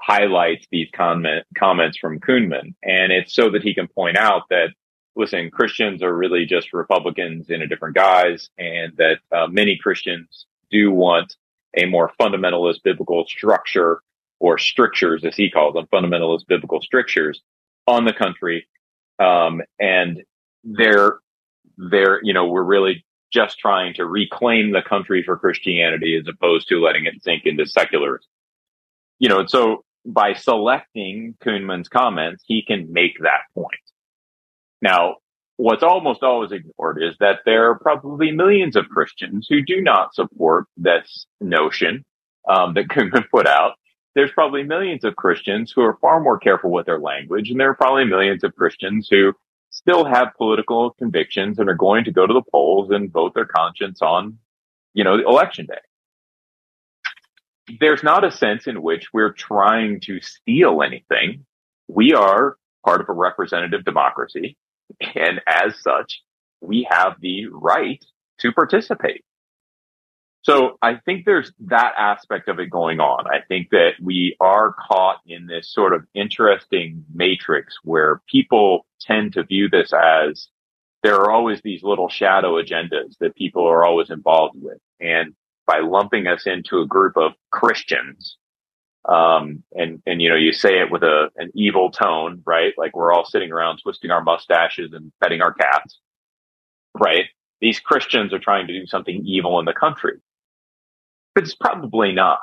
highlights 0.00 0.66
these 0.70 0.88
comment, 0.94 1.44
comments 1.56 1.98
from 1.98 2.20
Kunneman. 2.20 2.74
And 2.82 3.12
it's 3.12 3.34
so 3.34 3.50
that 3.50 3.62
he 3.62 3.74
can 3.74 3.88
point 3.88 4.16
out 4.16 4.42
that, 4.50 4.68
listen, 5.16 5.50
Christians 5.50 6.02
are 6.02 6.14
really 6.14 6.46
just 6.46 6.72
Republicans 6.72 7.50
in 7.50 7.62
a 7.62 7.66
different 7.66 7.94
guise 7.94 8.48
and 8.58 8.96
that 8.96 9.18
uh, 9.32 9.46
many 9.46 9.78
Christians 9.80 10.46
do 10.70 10.90
want 10.90 11.34
a 11.76 11.86
more 11.86 12.12
fundamentalist 12.20 12.82
biblical 12.82 13.24
structure 13.26 14.00
or 14.38 14.58
strictures, 14.58 15.24
as 15.24 15.36
he 15.36 15.50
calls 15.50 15.74
them, 15.74 15.86
fundamentalist 15.92 16.46
biblical 16.48 16.80
strictures 16.80 17.42
on 17.86 18.04
the 18.04 18.12
country. 18.12 18.66
Um, 19.18 19.62
and 19.78 20.22
they're, 20.64 21.18
they're, 21.76 22.20
you 22.22 22.32
know, 22.32 22.46
we're 22.46 22.62
really 22.62 23.04
just 23.32 23.58
trying 23.58 23.94
to 23.94 24.06
reclaim 24.06 24.72
the 24.72 24.82
country 24.82 25.22
for 25.24 25.36
Christianity 25.36 26.16
as 26.18 26.26
opposed 26.26 26.68
to 26.68 26.80
letting 26.80 27.06
it 27.06 27.22
sink 27.22 27.42
into 27.44 27.66
secularism. 27.66 28.28
You 29.18 29.28
know, 29.28 29.40
and 29.40 29.50
so 29.50 29.84
by 30.06 30.32
selecting 30.32 31.34
Kunneman's 31.44 31.88
comments, 31.88 32.42
he 32.46 32.62
can 32.66 32.92
make 32.92 33.18
that 33.20 33.42
point. 33.54 33.74
Now, 34.82 35.16
what's 35.56 35.82
almost 35.82 36.22
always 36.22 36.52
ignored 36.52 37.02
is 37.02 37.14
that 37.20 37.40
there 37.44 37.70
are 37.70 37.78
probably 37.78 38.30
millions 38.30 38.76
of 38.76 38.88
Christians 38.88 39.46
who 39.48 39.62
do 39.62 39.80
not 39.82 40.14
support 40.14 40.66
this 40.76 41.26
notion 41.40 42.04
um, 42.48 42.74
that 42.74 42.88
Kunneman 42.88 43.28
put 43.30 43.46
out. 43.46 43.74
There's 44.14 44.32
probably 44.32 44.62
millions 44.64 45.04
of 45.04 45.14
Christians 45.16 45.72
who 45.74 45.82
are 45.82 45.98
far 46.00 46.20
more 46.20 46.38
careful 46.38 46.70
with 46.70 46.86
their 46.86 46.98
language, 46.98 47.50
and 47.50 47.60
there 47.60 47.70
are 47.70 47.74
probably 47.74 48.06
millions 48.06 48.42
of 48.42 48.56
Christians 48.56 49.06
who 49.08 49.34
still 49.70 50.04
have 50.04 50.34
political 50.36 50.90
convictions 50.98 51.58
and 51.58 51.68
are 51.68 51.74
going 51.74 52.04
to 52.04 52.10
go 52.10 52.26
to 52.26 52.34
the 52.34 52.42
polls 52.50 52.90
and 52.90 53.12
vote 53.12 53.34
their 53.34 53.46
conscience 53.46 54.02
on, 54.02 54.38
you 54.94 55.04
know, 55.04 55.14
election 55.14 55.66
day. 55.66 55.78
There's 57.78 58.02
not 58.02 58.24
a 58.24 58.32
sense 58.32 58.66
in 58.66 58.82
which 58.82 59.12
we're 59.12 59.32
trying 59.32 60.00
to 60.00 60.20
steal 60.20 60.82
anything. 60.82 61.46
We 61.86 62.14
are 62.14 62.56
part 62.84 63.00
of 63.00 63.08
a 63.08 63.12
representative 63.12 63.84
democracy. 63.84 64.56
And 65.14 65.40
as 65.46 65.80
such, 65.82 66.22
we 66.60 66.86
have 66.90 67.14
the 67.20 67.46
right 67.46 68.04
to 68.40 68.52
participate. 68.52 69.24
So 70.42 70.78
I 70.80 70.94
think 71.04 71.26
there's 71.26 71.52
that 71.66 71.92
aspect 71.98 72.48
of 72.48 72.58
it 72.58 72.70
going 72.70 72.98
on. 72.98 73.26
I 73.26 73.40
think 73.46 73.70
that 73.70 73.92
we 74.02 74.36
are 74.40 74.72
caught 74.72 75.18
in 75.26 75.46
this 75.46 75.70
sort 75.72 75.92
of 75.92 76.06
interesting 76.14 77.04
matrix 77.12 77.76
where 77.84 78.22
people 78.26 78.86
tend 79.00 79.34
to 79.34 79.44
view 79.44 79.68
this 79.68 79.92
as 79.92 80.48
there 81.02 81.16
are 81.16 81.30
always 81.30 81.60
these 81.62 81.82
little 81.82 82.08
shadow 82.08 82.60
agendas 82.60 83.16
that 83.20 83.36
people 83.36 83.66
are 83.66 83.84
always 83.84 84.10
involved 84.10 84.56
with. 84.60 84.78
And 84.98 85.34
by 85.66 85.80
lumping 85.80 86.26
us 86.26 86.46
into 86.46 86.80
a 86.80 86.86
group 86.86 87.16
of 87.16 87.32
Christians, 87.50 88.36
um, 89.08 89.64
and, 89.72 90.02
and, 90.06 90.22
you 90.22 90.28
know, 90.28 90.36
you 90.36 90.52
say 90.52 90.80
it 90.80 90.90
with 90.90 91.02
a, 91.02 91.30
an 91.36 91.50
evil 91.54 91.90
tone, 91.90 92.42
right? 92.46 92.74
Like 92.78 92.96
we're 92.96 93.12
all 93.12 93.24
sitting 93.24 93.52
around 93.52 93.78
twisting 93.82 94.10
our 94.10 94.22
mustaches 94.22 94.92
and 94.92 95.12
petting 95.22 95.42
our 95.42 95.54
cats, 95.54 95.98
right? 96.98 97.26
These 97.60 97.80
Christians 97.80 98.32
are 98.34 98.38
trying 98.38 98.66
to 98.68 98.72
do 98.78 98.86
something 98.86 99.24
evil 99.26 99.58
in 99.60 99.66
the 99.66 99.74
country 99.74 100.14
but 101.34 101.44
it's 101.44 101.56
probably 101.56 102.12
not, 102.12 102.40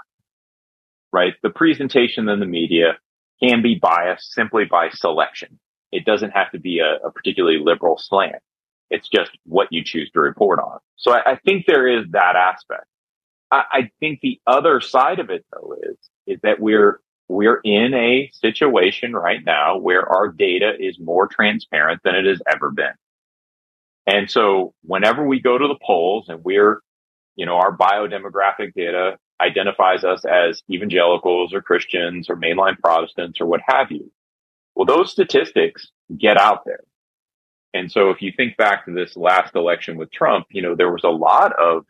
right? 1.14 1.36
The 1.44 1.50
presentation 1.52 2.30
in 2.30 2.42
the 2.42 2.48
media 2.48 2.98
can 3.44 3.62
be 3.62 3.76
biased 3.76 4.34
simply 4.34 4.66
by 4.66 4.90
selection. 4.92 5.60
It 5.92 6.06
doesn't 6.06 6.32
have 6.32 6.52
to 6.52 6.60
be 6.60 6.80
a, 6.80 7.08
a 7.08 7.12
particularly 7.12 7.60
liberal 7.64 7.98
slant. 8.00 8.38
It's 8.90 9.10
just 9.10 9.32
what 9.46 9.70
you 9.72 9.84
choose 9.84 10.12
to 10.12 10.22
report 10.22 10.60
on. 10.60 10.80
So 10.98 11.12
I, 11.14 11.34
I 11.34 11.36
think 11.46 11.66
there 11.68 11.88
is 11.88 12.06
that 12.12 12.36
aspect. 12.36 12.86
I, 13.52 13.64
I 13.72 13.92
think 14.00 14.20
the 14.22 14.40
other 14.48 14.82
side 14.82 15.20
of 15.20 15.30
it 15.30 15.46
though 15.52 15.76
is, 15.82 15.98
is 16.26 16.40
that 16.44 16.60
we're, 16.60 17.00
we're 17.30 17.60
in 17.64 17.94
a 17.94 18.32
situation 18.34 19.14
right 19.14 19.44
now 19.46 19.78
where 19.78 20.08
our 20.08 20.30
data 20.30 20.74
is 20.80 21.00
more 21.00 21.28
transparent 21.28 22.02
than 22.04 22.16
it 22.16 22.26
has 22.26 22.42
ever 22.50 22.72
been. 22.72 22.94
And 24.06 24.32
so 24.32 24.74
whenever 24.84 25.26
we 25.26 25.42
go 25.42 25.58
to 25.58 25.68
the 25.68 25.80
polls 25.86 26.30
and 26.30 26.44
we're 26.44 26.82
you 27.38 27.46
know, 27.46 27.56
our 27.56 27.76
biodemographic 27.76 28.74
data 28.76 29.18
identifies 29.42 30.04
us 30.04 30.26
as 30.26 30.62
evangelicals 30.70 31.54
or 31.54 31.62
Christians 31.62 32.30
or 32.30 32.36
mainline 32.36 32.80
Protestants 32.80 33.40
or 33.40 33.46
what 33.46 33.62
have 33.66 33.92
you. 33.92 34.12
Well, 34.76 34.86
those 34.86 35.12
statistics 35.12 35.90
get 36.18 36.38
out 36.38 36.66
there. 36.66 36.82
And 37.74 37.92
so 37.92 38.10
if 38.10 38.22
you 38.22 38.34
think 38.36 38.58
back 38.58 38.86
to 38.86 38.94
this 38.94 39.16
last 39.16 39.56
election 39.56 39.98
with 39.98 40.12
Trump, 40.12 40.48
you 40.50 40.64
know, 40.64 40.76
there 40.76 40.92
was 40.92 41.04
a 41.04 41.10
lot 41.10 41.54
of 41.60 41.86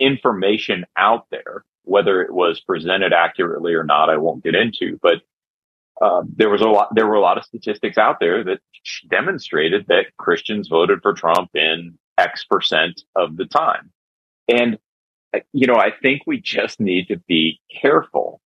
information 0.00 0.86
out 0.96 1.26
there, 1.30 1.64
whether 1.84 2.22
it 2.22 2.32
was 2.32 2.60
presented 2.60 3.12
accurately 3.12 3.74
or 3.74 3.84
not, 3.84 4.10
I 4.10 4.16
won't 4.16 4.44
get 4.44 4.54
into, 4.54 4.98
but 5.02 5.16
uh, 6.00 6.22
there 6.34 6.48
was 6.48 6.62
a 6.62 6.68
lot, 6.68 6.94
there 6.94 7.06
were 7.06 7.14
a 7.14 7.20
lot 7.20 7.36
of 7.36 7.44
statistics 7.44 7.98
out 7.98 8.20
there 8.20 8.42
that 8.44 8.60
demonstrated 9.10 9.86
that 9.88 10.16
Christians 10.16 10.68
voted 10.68 11.00
for 11.02 11.12
Trump 11.12 11.50
in 11.54 11.98
X 12.16 12.44
percent 12.44 13.02
of 13.14 13.36
the 13.36 13.44
time. 13.44 13.90
And, 14.48 14.78
you 15.52 15.66
know, 15.66 15.76
I 15.76 15.90
think 16.02 16.22
we 16.26 16.40
just 16.40 16.80
need 16.80 17.08
to 17.08 17.18
be 17.28 17.60
careful 17.80 18.40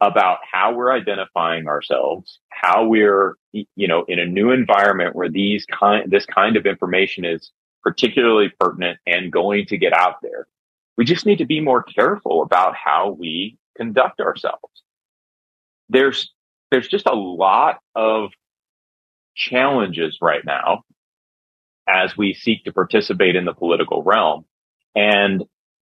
about 0.00 0.38
how 0.50 0.74
we're 0.74 0.92
identifying 0.92 1.66
ourselves, 1.66 2.38
how 2.50 2.86
we're, 2.86 3.34
you 3.52 3.88
know, 3.88 4.04
in 4.06 4.18
a 4.18 4.26
new 4.26 4.50
environment 4.50 5.16
where 5.16 5.28
these 5.28 5.66
kind, 5.66 6.10
this 6.10 6.26
kind 6.26 6.56
of 6.56 6.66
information 6.66 7.24
is 7.24 7.50
particularly 7.82 8.52
pertinent 8.60 8.98
and 9.06 9.32
going 9.32 9.66
to 9.66 9.78
get 9.78 9.92
out 9.92 10.16
there. 10.22 10.46
We 10.96 11.04
just 11.04 11.26
need 11.26 11.38
to 11.38 11.46
be 11.46 11.60
more 11.60 11.82
careful 11.82 12.42
about 12.42 12.74
how 12.76 13.10
we 13.18 13.58
conduct 13.76 14.20
ourselves. 14.20 14.82
There's, 15.88 16.32
there's 16.70 16.88
just 16.88 17.06
a 17.06 17.14
lot 17.14 17.80
of 17.94 18.30
challenges 19.34 20.18
right 20.22 20.44
now 20.44 20.82
as 21.88 22.16
we 22.16 22.34
seek 22.34 22.64
to 22.64 22.72
participate 22.72 23.36
in 23.36 23.44
the 23.44 23.52
political 23.52 24.02
realm 24.02 24.44
and 24.94 25.42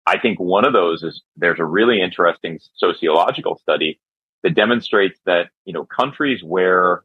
I 0.05 0.19
think 0.19 0.39
one 0.39 0.65
of 0.65 0.73
those 0.73 1.03
is 1.03 1.21
there's 1.35 1.59
a 1.59 1.65
really 1.65 2.01
interesting 2.01 2.59
sociological 2.75 3.57
study 3.59 3.99
that 4.43 4.55
demonstrates 4.55 5.19
that, 5.25 5.49
you 5.65 5.73
know, 5.73 5.85
countries 5.85 6.41
where 6.43 7.03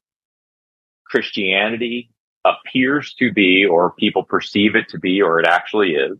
Christianity 1.04 2.10
appears 2.44 3.14
to 3.18 3.32
be, 3.32 3.66
or 3.66 3.92
people 3.92 4.22
perceive 4.24 4.76
it 4.76 4.88
to 4.90 4.98
be, 4.98 5.20
or 5.20 5.40
it 5.40 5.46
actually 5.46 5.90
is, 5.90 6.18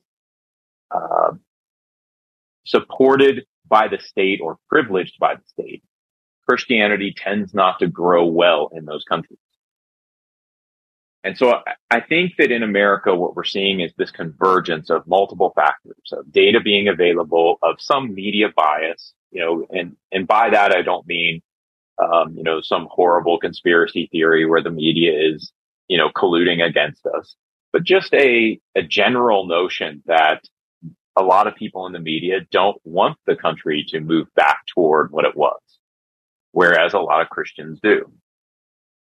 uh, 0.90 1.33
supported 2.66 3.46
by 3.66 3.88
the 3.88 3.99
state 3.99 4.40
or 4.42 4.58
privileged 4.68 5.18
by 5.18 5.35
the 5.35 5.42
state, 5.46 5.82
Christianity 6.49 7.14
tends 7.16 7.54
not 7.54 7.78
to 7.80 7.87
grow 7.87 8.26
well 8.26 8.70
in 8.73 8.85
those 8.85 9.04
countries. 9.04 9.38
And 11.25 11.37
so 11.37 11.61
I 11.90 12.00
think 12.00 12.35
that 12.38 12.52
in 12.52 12.62
America, 12.62 13.12
what 13.12 13.35
we're 13.35 13.42
seeing 13.42 13.80
is 13.80 13.92
this 13.96 14.12
convergence 14.12 14.90
of 14.90 15.08
multiple 15.08 15.52
factors 15.56 15.96
of 16.12 16.30
data 16.30 16.61
being 16.61 16.87
available, 16.87 17.58
of 17.62 17.80
some 17.80 18.14
media 18.14 18.46
bias, 18.54 19.12
you 19.32 19.40
know, 19.40 19.66
and, 19.70 19.96
and 20.12 20.28
by 20.28 20.50
that, 20.50 20.70
I 20.70 20.82
don't 20.82 21.04
mean, 21.04 21.42
um, 21.99 22.37
you 22.37 22.44
know, 22.44 22.61
some 22.61 22.87
horrible 22.88 23.40
conspiracy 23.40 24.08
theory 24.12 24.46
where 24.46 24.62
the 24.62 24.70
media 24.70 25.12
is, 25.18 25.52
you 25.88 25.99
know, 25.99 26.11
colluding 26.11 26.64
against 26.64 27.04
us, 27.06 27.35
but 27.73 27.82
just 27.82 28.14
a, 28.14 28.61
a 28.76 28.82
general 28.82 29.46
notion 29.46 30.04
that 30.06 30.44
a 31.16 31.23
lot 31.23 31.46
of 31.46 31.54
people 31.54 31.87
in 31.87 31.92
the 31.92 31.99
media 31.99 32.40
don't 32.50 32.80
want 32.85 33.16
the 33.26 33.37
country 33.37 33.85
to 33.88 34.00
move 34.00 34.26
back 34.35 34.61
toward 34.75 35.11
what 35.11 35.25
it 35.25 35.37
was, 35.37 35.61
whereas 36.52 36.92
a 36.94 36.99
lot 36.99 37.23
of 37.23 37.30
Christians 37.30 37.80
do. 37.82 38.12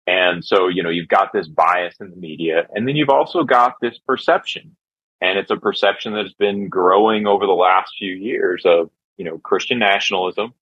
And 0.07 0.45
so, 0.45 0.69
you 0.69 0.83
know, 0.83 0.90
you've 0.90 1.09
got 1.09 1.33
this 1.33 1.49
bias 1.49 1.95
in 2.00 2.11
the 2.11 2.16
media 2.16 2.66
and 2.75 2.87
then 2.87 2.97
you've 2.97 3.09
also 3.09 3.45
got 3.45 3.76
this 3.81 3.99
perception. 3.99 4.76
And 5.21 5.38
it's 5.38 5.52
a 5.52 5.57
perception 5.57 6.14
that's 6.14 6.35
been 6.35 6.69
growing 6.69 7.26
over 7.26 7.47
the 7.47 7.52
last 7.52 7.92
few 7.97 8.12
years 8.12 8.62
of, 8.64 8.90
you 9.16 9.25
know, 9.25 9.38
Christian 9.38 9.78
nationalism, 9.78 10.52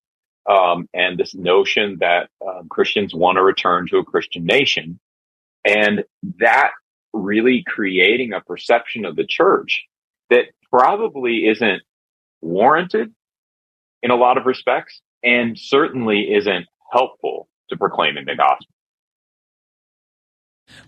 um, 0.48 0.86
and 0.92 1.18
this 1.18 1.34
notion 1.34 1.96
that 2.00 2.28
um, 2.46 2.68
Christians 2.68 3.14
want 3.14 3.36
to 3.36 3.42
return 3.42 3.86
to 3.88 3.98
a 3.98 4.04
Christian 4.04 4.44
nation. 4.44 5.00
And 5.64 6.04
that 6.38 6.72
really 7.14 7.64
creating 7.66 8.34
a 8.34 8.40
perception 8.40 9.06
of 9.06 9.16
the 9.16 9.24
church 9.24 9.86
that 10.28 10.46
probably 10.70 11.46
isn't 11.48 11.82
warranted 12.40 13.12
in 14.02 14.10
a 14.10 14.16
lot 14.16 14.38
of 14.38 14.46
respects 14.46 15.00
and 15.22 15.58
certainly 15.58 16.32
isn't 16.32 16.66
helpful 16.92 17.48
to 17.68 17.76
proclaiming 17.76 18.24
the 18.24 18.36
gospel. 18.36 18.66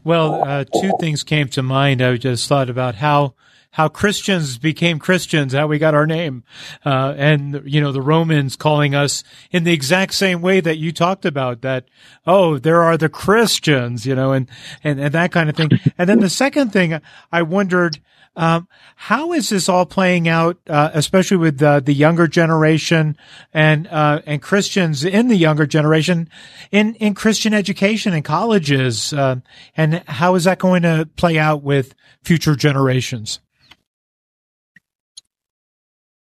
Well, 0.04 0.42
uh, 0.44 0.64
two 0.64 0.92
things 1.00 1.24
came 1.24 1.48
to 1.48 1.62
mind. 1.62 2.00
I 2.00 2.16
just 2.16 2.48
thought 2.48 2.70
about 2.70 2.96
how 2.96 3.34
how 3.72 3.88
Christians 3.88 4.58
became 4.58 4.98
Christians, 4.98 5.54
how 5.54 5.66
we 5.66 5.78
got 5.78 5.94
our 5.94 6.06
name, 6.06 6.44
uh, 6.84 7.14
and 7.16 7.62
you 7.64 7.80
know 7.80 7.92
the 7.92 8.02
Romans 8.02 8.54
calling 8.54 8.94
us 8.94 9.24
in 9.50 9.64
the 9.64 9.72
exact 9.72 10.14
same 10.14 10.42
way 10.42 10.60
that 10.60 10.78
you 10.78 10.92
talked 10.92 11.24
about. 11.24 11.62
That 11.62 11.86
oh, 12.26 12.58
there 12.58 12.82
are 12.82 12.96
the 12.96 13.08
Christians, 13.08 14.06
you 14.06 14.14
know, 14.14 14.32
and 14.32 14.48
and, 14.84 15.00
and 15.00 15.12
that 15.14 15.32
kind 15.32 15.50
of 15.50 15.56
thing. 15.56 15.70
And 15.98 16.08
then 16.08 16.20
the 16.20 16.30
second 16.30 16.72
thing, 16.72 17.00
I 17.30 17.42
wondered 17.42 18.00
um, 18.34 18.66
how 18.96 19.32
is 19.32 19.50
this 19.50 19.68
all 19.68 19.84
playing 19.84 20.26
out, 20.26 20.58
uh, 20.66 20.90
especially 20.94 21.36
with 21.36 21.62
uh, 21.62 21.80
the 21.80 21.92
younger 21.92 22.26
generation 22.26 23.16
and 23.52 23.86
uh, 23.88 24.22
and 24.26 24.40
Christians 24.40 25.04
in 25.04 25.28
the 25.28 25.36
younger 25.36 25.66
generation 25.66 26.28
in 26.70 26.94
in 26.96 27.14
Christian 27.14 27.52
education 27.52 28.14
and 28.14 28.24
colleges, 28.24 29.12
uh, 29.12 29.36
and 29.76 30.02
how 30.06 30.34
is 30.34 30.44
that 30.44 30.58
going 30.58 30.82
to 30.82 31.08
play 31.16 31.38
out 31.38 31.62
with 31.62 31.94
future 32.22 32.56
generations? 32.56 33.40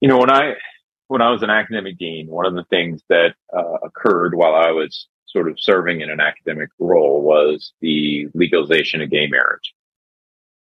You 0.00 0.08
know, 0.08 0.18
when 0.18 0.30
I 0.30 0.54
when 1.08 1.22
I 1.22 1.30
was 1.30 1.42
an 1.42 1.50
academic 1.50 1.98
dean, 1.98 2.28
one 2.28 2.46
of 2.46 2.54
the 2.54 2.64
things 2.64 3.02
that 3.08 3.34
uh, 3.56 3.78
occurred 3.82 4.34
while 4.34 4.54
I 4.54 4.70
was 4.70 5.08
sort 5.26 5.48
of 5.48 5.58
serving 5.58 6.00
in 6.00 6.10
an 6.10 6.20
academic 6.20 6.68
role 6.78 7.22
was 7.22 7.72
the 7.80 8.28
legalization 8.34 9.00
of 9.02 9.10
gay 9.10 9.26
marriage. 9.26 9.74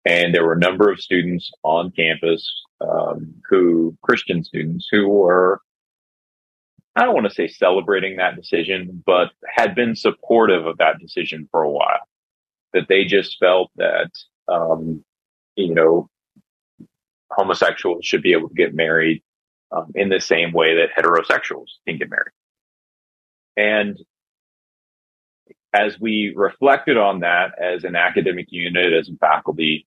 And 0.04 0.34
there 0.34 0.44
were 0.44 0.54
a 0.54 0.58
number 0.58 0.90
of 0.90 1.00
students 1.00 1.50
on 1.62 1.92
campus 1.92 2.50
um, 2.80 3.34
who, 3.48 3.96
Christian 4.02 4.42
students, 4.42 4.88
who 4.90 5.08
were, 5.08 5.60
I 6.96 7.04
don't 7.04 7.14
want 7.14 7.28
to 7.28 7.34
say 7.34 7.46
celebrating 7.46 8.16
that 8.16 8.36
decision, 8.36 9.02
but 9.06 9.30
had 9.46 9.74
been 9.74 9.94
supportive 9.94 10.66
of 10.66 10.78
that 10.78 10.98
decision 10.98 11.48
for 11.50 11.62
a 11.62 11.70
while. 11.70 12.00
That 12.72 12.88
they 12.88 13.04
just 13.04 13.38
felt 13.38 13.70
that, 13.76 14.10
um, 14.48 15.04
you 15.56 15.74
know, 15.74 16.08
homosexuals 17.32 18.04
should 18.04 18.22
be 18.22 18.32
able 18.32 18.48
to 18.48 18.54
get 18.54 18.74
married 18.74 19.22
um, 19.70 19.92
in 19.94 20.08
the 20.08 20.20
same 20.20 20.52
way 20.52 20.76
that 20.76 20.90
heterosexuals 20.96 21.66
can 21.86 21.98
get 21.98 22.10
married. 22.10 22.32
And 23.56 23.98
as 25.72 25.98
we 25.98 26.32
reflected 26.36 26.96
on 26.96 27.20
that 27.20 27.52
as 27.60 27.84
an 27.84 27.96
academic 27.96 28.46
unit, 28.50 28.92
as 28.92 29.08
a 29.08 29.16
faculty, 29.16 29.86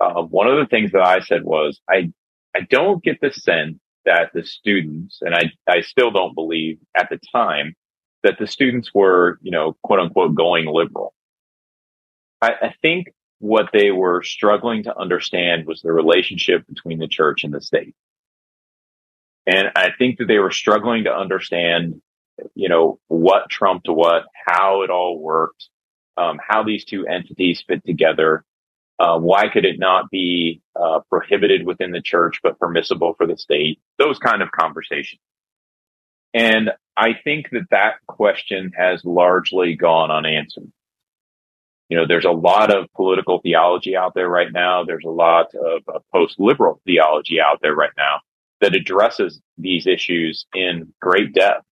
uh, 0.00 0.22
one 0.22 0.46
of 0.46 0.58
the 0.58 0.66
things 0.66 0.92
that 0.92 1.02
I 1.02 1.20
said 1.20 1.44
was, 1.44 1.80
I, 1.88 2.12
I 2.54 2.60
don't 2.68 3.02
get 3.02 3.20
the 3.20 3.32
sense 3.32 3.78
that 4.04 4.30
the 4.32 4.44
students, 4.44 5.18
and 5.20 5.34
I, 5.34 5.52
I 5.68 5.80
still 5.82 6.10
don't 6.10 6.34
believe 6.34 6.78
at 6.96 7.08
the 7.10 7.18
time 7.32 7.74
that 8.22 8.38
the 8.38 8.46
students 8.46 8.90
were, 8.94 9.38
you 9.42 9.50
know, 9.50 9.76
quote 9.82 10.00
unquote, 10.00 10.34
going 10.34 10.66
liberal. 10.66 11.12
I, 12.40 12.52
I 12.62 12.74
think 12.82 13.08
what 13.38 13.70
they 13.72 13.90
were 13.90 14.22
struggling 14.22 14.84
to 14.84 14.98
understand 14.98 15.66
was 15.66 15.82
the 15.82 15.92
relationship 15.92 16.66
between 16.66 16.98
the 16.98 17.08
church 17.08 17.44
and 17.44 17.52
the 17.52 17.60
state. 17.60 17.94
And 19.46 19.68
I 19.76 19.90
think 19.96 20.18
that 20.18 20.26
they 20.26 20.38
were 20.38 20.50
struggling 20.50 21.04
to 21.04 21.14
understand, 21.14 22.00
you 22.54 22.68
know, 22.68 22.98
what 23.08 23.48
trumped 23.48 23.88
what, 23.88 24.24
how 24.46 24.82
it 24.82 24.90
all 24.90 25.18
worked, 25.18 25.68
um, 26.16 26.38
how 26.46 26.64
these 26.64 26.84
two 26.84 27.06
entities 27.06 27.62
fit 27.66 27.84
together. 27.84 28.44
Uh, 28.98 29.18
why 29.18 29.48
could 29.48 29.66
it 29.66 29.78
not 29.78 30.10
be 30.10 30.62
uh, 30.74 31.00
prohibited 31.10 31.66
within 31.66 31.92
the 31.92 32.00
church 32.00 32.40
but 32.42 32.58
permissible 32.58 33.14
for 33.14 33.26
the 33.26 33.36
state? 33.36 33.78
Those 33.98 34.18
kind 34.18 34.42
of 34.42 34.50
conversations. 34.50 35.20
And 36.32 36.70
I 36.96 37.10
think 37.22 37.50
that 37.50 37.68
that 37.70 37.94
question 38.06 38.72
has 38.76 39.04
largely 39.04 39.76
gone 39.76 40.10
unanswered. 40.10 40.72
You 41.88 41.96
know, 41.96 42.06
there's 42.06 42.24
a 42.24 42.30
lot 42.30 42.74
of 42.74 42.92
political 42.94 43.40
theology 43.40 43.96
out 43.96 44.14
there 44.14 44.28
right 44.28 44.52
now. 44.52 44.84
There's 44.84 45.04
a 45.04 45.10
lot 45.10 45.54
of, 45.54 45.82
of 45.88 46.02
post 46.12 46.36
liberal 46.38 46.80
theology 46.84 47.40
out 47.40 47.60
there 47.62 47.74
right 47.74 47.92
now 47.96 48.20
that 48.60 48.74
addresses 48.74 49.40
these 49.58 49.86
issues 49.86 50.46
in 50.54 50.92
great 51.00 51.32
depth. 51.32 51.64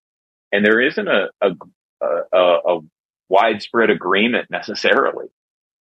And 0.52 0.64
there 0.64 0.80
isn't 0.80 1.08
a, 1.08 1.30
a, 1.40 1.50
a, 2.32 2.38
a 2.38 2.80
widespread 3.28 3.90
agreement 3.90 4.50
necessarily 4.50 5.26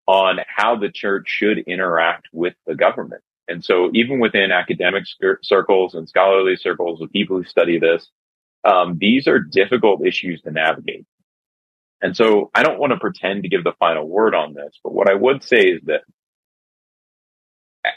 on 0.07 0.39
how 0.47 0.75
the 0.77 0.89
church 0.89 1.27
should 1.27 1.59
interact 1.59 2.27
with 2.33 2.55
the 2.65 2.75
government. 2.75 3.21
And 3.47 3.63
so 3.63 3.91
even 3.93 4.19
within 4.19 4.51
academic 4.51 5.03
circles 5.41 5.93
and 5.93 6.07
scholarly 6.07 6.55
circles 6.55 7.01
of 7.01 7.11
people 7.11 7.37
who 7.37 7.43
study 7.43 7.77
this, 7.77 8.09
um, 8.63 8.97
these 8.99 9.27
are 9.27 9.39
difficult 9.39 10.05
issues 10.05 10.41
to 10.41 10.51
navigate. 10.51 11.05
And 12.03 12.17
so 12.17 12.51
I 12.53 12.63
don't 12.63 12.79
want 12.79 12.91
to 12.91 12.99
pretend 12.99 13.43
to 13.43 13.49
give 13.49 13.63
the 13.63 13.71
final 13.79 14.05
word 14.05 14.35
on 14.35 14.53
this, 14.53 14.77
but 14.83 14.93
what 14.93 15.09
I 15.09 15.15
would 15.15 15.41
say 15.41 15.61
is 15.61 15.81
that 15.85 16.01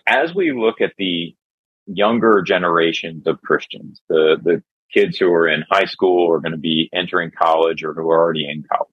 as 0.06 0.32
we 0.32 0.52
look 0.52 0.80
at 0.80 0.92
the 0.96 1.34
younger 1.86 2.42
generations 2.42 3.26
of 3.26 3.42
Christians, 3.42 4.00
the, 4.08 4.36
the 4.40 4.62
kids 4.94 5.18
who 5.18 5.32
are 5.32 5.48
in 5.48 5.64
high 5.68 5.86
school 5.86 6.24
or 6.24 6.40
going 6.40 6.52
to 6.52 6.58
be 6.58 6.88
entering 6.94 7.32
college 7.36 7.82
or 7.82 7.94
who 7.94 8.08
are 8.08 8.18
already 8.20 8.48
in 8.48 8.62
college. 8.72 8.92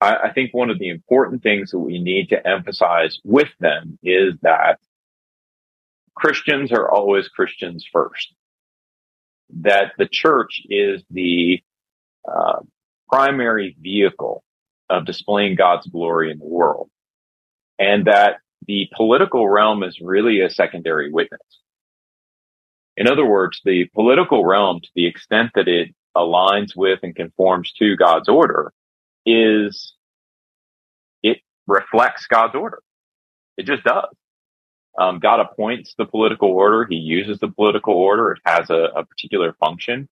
I, 0.00 0.28
I 0.28 0.32
think 0.32 0.52
one 0.52 0.70
of 0.70 0.80
the 0.80 0.88
important 0.88 1.44
things 1.44 1.70
that 1.70 1.78
we 1.78 2.00
need 2.00 2.30
to 2.30 2.46
emphasize 2.46 3.20
with 3.22 3.50
them 3.60 3.96
is 4.02 4.34
that 4.42 4.80
Christians 6.16 6.72
are 6.72 6.90
always 6.90 7.28
Christians 7.28 7.86
first. 7.92 8.34
That 9.60 9.92
the 9.98 10.08
church 10.10 10.62
is 10.68 11.04
the 11.10 11.62
uh, 12.28 12.60
primary 13.14 13.76
vehicle 13.80 14.42
of 14.90 15.06
displaying 15.06 15.54
God's 15.54 15.86
glory 15.86 16.30
in 16.30 16.38
the 16.38 16.44
world. 16.44 16.90
And 17.78 18.06
that 18.06 18.38
the 18.66 18.88
political 18.94 19.48
realm 19.48 19.82
is 19.82 19.98
really 20.00 20.40
a 20.40 20.50
secondary 20.50 21.10
witness. 21.10 21.40
In 22.96 23.08
other 23.08 23.24
words, 23.26 23.60
the 23.64 23.86
political 23.94 24.44
realm, 24.44 24.80
to 24.80 24.88
the 24.94 25.06
extent 25.06 25.50
that 25.54 25.68
it 25.68 25.94
aligns 26.16 26.76
with 26.76 27.00
and 27.02 27.14
conforms 27.14 27.72
to 27.78 27.96
God's 27.96 28.28
order, 28.28 28.72
is 29.26 29.94
it 31.22 31.38
reflects 31.66 32.26
God's 32.26 32.54
order. 32.54 32.80
It 33.56 33.66
just 33.66 33.84
does. 33.84 34.14
Um, 34.98 35.18
God 35.18 35.40
appoints 35.40 35.94
the 35.98 36.04
political 36.04 36.50
order. 36.50 36.86
He 36.88 36.96
uses 36.96 37.40
the 37.40 37.48
political 37.48 37.94
order. 37.94 38.32
It 38.32 38.40
has 38.44 38.70
a, 38.70 38.90
a 38.96 39.04
particular 39.04 39.54
function. 39.58 40.08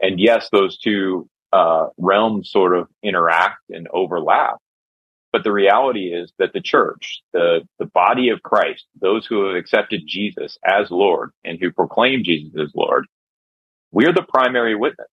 And 0.00 0.18
yes, 0.18 0.48
those 0.50 0.76
two 0.76 1.28
uh, 1.54 1.86
realms 1.98 2.50
sort 2.50 2.76
of 2.76 2.88
interact 3.02 3.62
and 3.70 3.86
overlap. 3.92 4.56
But 5.32 5.44
the 5.44 5.52
reality 5.52 6.12
is 6.12 6.32
that 6.38 6.52
the 6.52 6.60
church, 6.60 7.22
the, 7.32 7.60
the 7.78 7.86
body 7.86 8.30
of 8.30 8.42
Christ, 8.42 8.84
those 9.00 9.24
who 9.24 9.46
have 9.46 9.56
accepted 9.56 10.02
Jesus 10.06 10.58
as 10.64 10.90
Lord 10.90 11.30
and 11.44 11.58
who 11.60 11.70
proclaim 11.70 12.24
Jesus 12.24 12.52
as 12.60 12.72
Lord, 12.74 13.06
we're 13.92 14.12
the 14.12 14.26
primary 14.28 14.74
witness. 14.74 15.08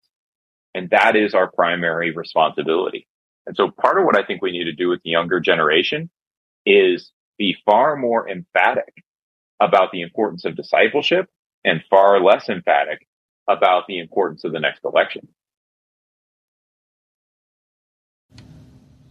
And 0.74 0.90
that 0.90 1.16
is 1.16 1.36
our 1.36 1.52
primary 1.52 2.12
responsibility. 2.12 3.08
And 3.46 3.56
so 3.56 3.70
part 3.70 4.00
of 4.00 4.06
what 4.06 4.18
I 4.18 4.26
think 4.26 4.42
we 4.42 4.52
need 4.52 4.66
to 4.66 4.74
do 4.74 4.90
with 4.90 5.02
the 5.04 5.12
younger 5.12 5.40
generation 5.40 6.10
is 6.66 7.12
be 7.38 7.56
far 7.66 7.96
more 7.96 8.28
emphatic 8.28 9.04
about 9.60 9.92
the 9.92 10.02
importance 10.02 10.46
of 10.46 10.56
discipleship 10.56 11.28
and 11.64 11.84
far 11.90 12.20
less 12.20 12.50
emphatic 12.50 13.08
about 13.48 13.86
the 13.88 14.00
importance 14.00 14.44
of 14.44 14.54
the 14.54 14.60
next 14.60 14.84
election. 14.84 15.28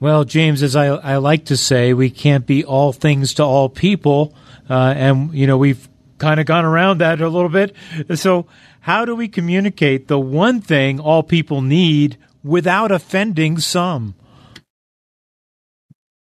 Well, 0.01 0.25
James, 0.25 0.63
as 0.63 0.77
I, 0.77 0.87
I 0.87 1.17
like 1.19 1.45
to 1.47 1.59
say, 1.59 1.93
we 1.93 2.09
can't 2.09 2.47
be 2.47 2.65
all 2.65 2.95
things 2.95 3.35
to 3.35 3.45
all 3.45 3.69
people. 3.69 4.35
Uh, 4.69 4.95
and, 4.97 5.35
you 5.35 5.47
know, 5.47 5.59
we've 5.59 5.89
kind 6.17 6.41
of 6.41 6.47
gone 6.47 6.65
around 6.65 6.99
that 6.99 7.21
a 7.21 7.29
little 7.29 7.51
bit. 7.51 7.77
So, 8.15 8.47
how 8.81 9.05
do 9.05 9.15
we 9.15 9.29
communicate 9.29 10.09
the 10.09 10.19
one 10.19 10.63
thing 10.63 11.01
all 11.01 11.23
people 11.23 11.61
need 11.61 12.17
without 12.43 12.91
offending 12.91 13.59
some? 13.59 14.15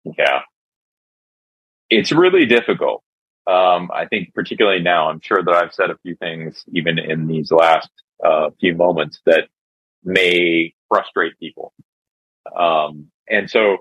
Yeah. 0.03 0.41
It's 1.89 2.11
really 2.11 2.45
difficult. 2.45 3.01
Um, 3.47 3.89
I 3.93 4.05
think, 4.05 4.33
particularly 4.33 4.81
now, 4.81 5.09
I'm 5.09 5.21
sure 5.21 5.41
that 5.41 5.53
I've 5.53 5.73
said 5.73 5.89
a 5.89 5.97
few 5.99 6.15
things, 6.15 6.65
even 6.73 6.99
in 6.99 7.27
these 7.27 7.49
last 7.49 7.89
uh, 8.23 8.49
few 8.59 8.75
moments, 8.75 9.21
that 9.25 9.47
may 10.03 10.73
frustrate 10.89 11.39
people. 11.39 11.73
Um, 12.55 13.07
and 13.29 13.49
so 13.49 13.77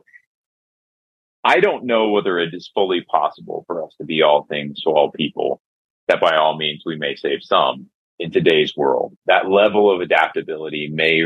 I 1.45 1.61
don't 1.61 1.87
know 1.87 2.11
whether 2.11 2.39
it 2.39 2.53
is 2.53 2.71
fully 2.75 3.03
possible 3.03 3.65
for 3.67 3.85
us 3.85 3.95
to 3.99 4.05
be 4.05 4.23
all 4.23 4.45
things 4.45 4.83
to 4.83 4.91
all 4.91 5.11
people, 5.11 5.61
that 6.09 6.21
by 6.21 6.37
all 6.37 6.57
means 6.57 6.83
we 6.85 6.97
may 6.97 7.17
save 7.17 7.43
some 7.43 7.89
in 8.19 8.31
today's 8.31 8.77
world. 8.77 9.17
That 9.27 9.49
level 9.49 9.91
of 9.95 10.01
adaptability 10.01 10.89
may 10.93 11.25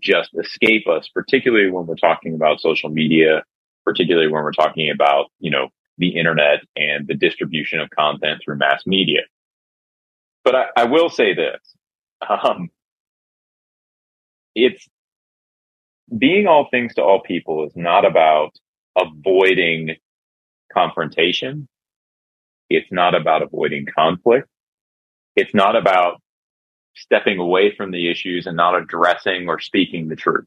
just 0.00 0.30
escape 0.38 0.86
us, 0.88 1.08
particularly 1.14 1.70
when 1.70 1.86
we're 1.86 1.96
talking 1.96 2.34
about 2.34 2.60
social 2.60 2.90
media, 2.90 3.42
particularly 3.84 4.30
when 4.30 4.42
we're 4.42 4.52
talking 4.52 4.90
about, 4.90 5.26
you 5.38 5.50
know, 5.50 5.68
the 5.96 6.16
internet 6.16 6.60
and 6.76 7.06
the 7.06 7.14
distribution 7.14 7.80
of 7.80 7.90
content 7.90 8.40
through 8.44 8.56
mass 8.56 8.82
media. 8.86 9.22
But 10.44 10.54
I, 10.54 10.64
I 10.76 10.84
will 10.84 11.08
say 11.08 11.34
this. 11.34 11.60
Um, 12.28 12.70
it's 14.54 14.86
being 16.16 16.46
all 16.46 16.68
things 16.70 16.94
to 16.94 17.02
all 17.02 17.20
people 17.20 17.66
is 17.66 17.72
not 17.76 18.04
about 18.04 18.50
avoiding 18.96 19.96
confrontation. 20.72 21.68
It's 22.70 22.90
not 22.90 23.14
about 23.14 23.42
avoiding 23.42 23.86
conflict. 23.86 24.48
It's 25.36 25.54
not 25.54 25.76
about 25.76 26.20
stepping 26.94 27.38
away 27.38 27.74
from 27.74 27.90
the 27.90 28.10
issues 28.10 28.46
and 28.46 28.56
not 28.56 28.76
addressing 28.76 29.48
or 29.48 29.60
speaking 29.60 30.08
the 30.08 30.16
truth. 30.16 30.46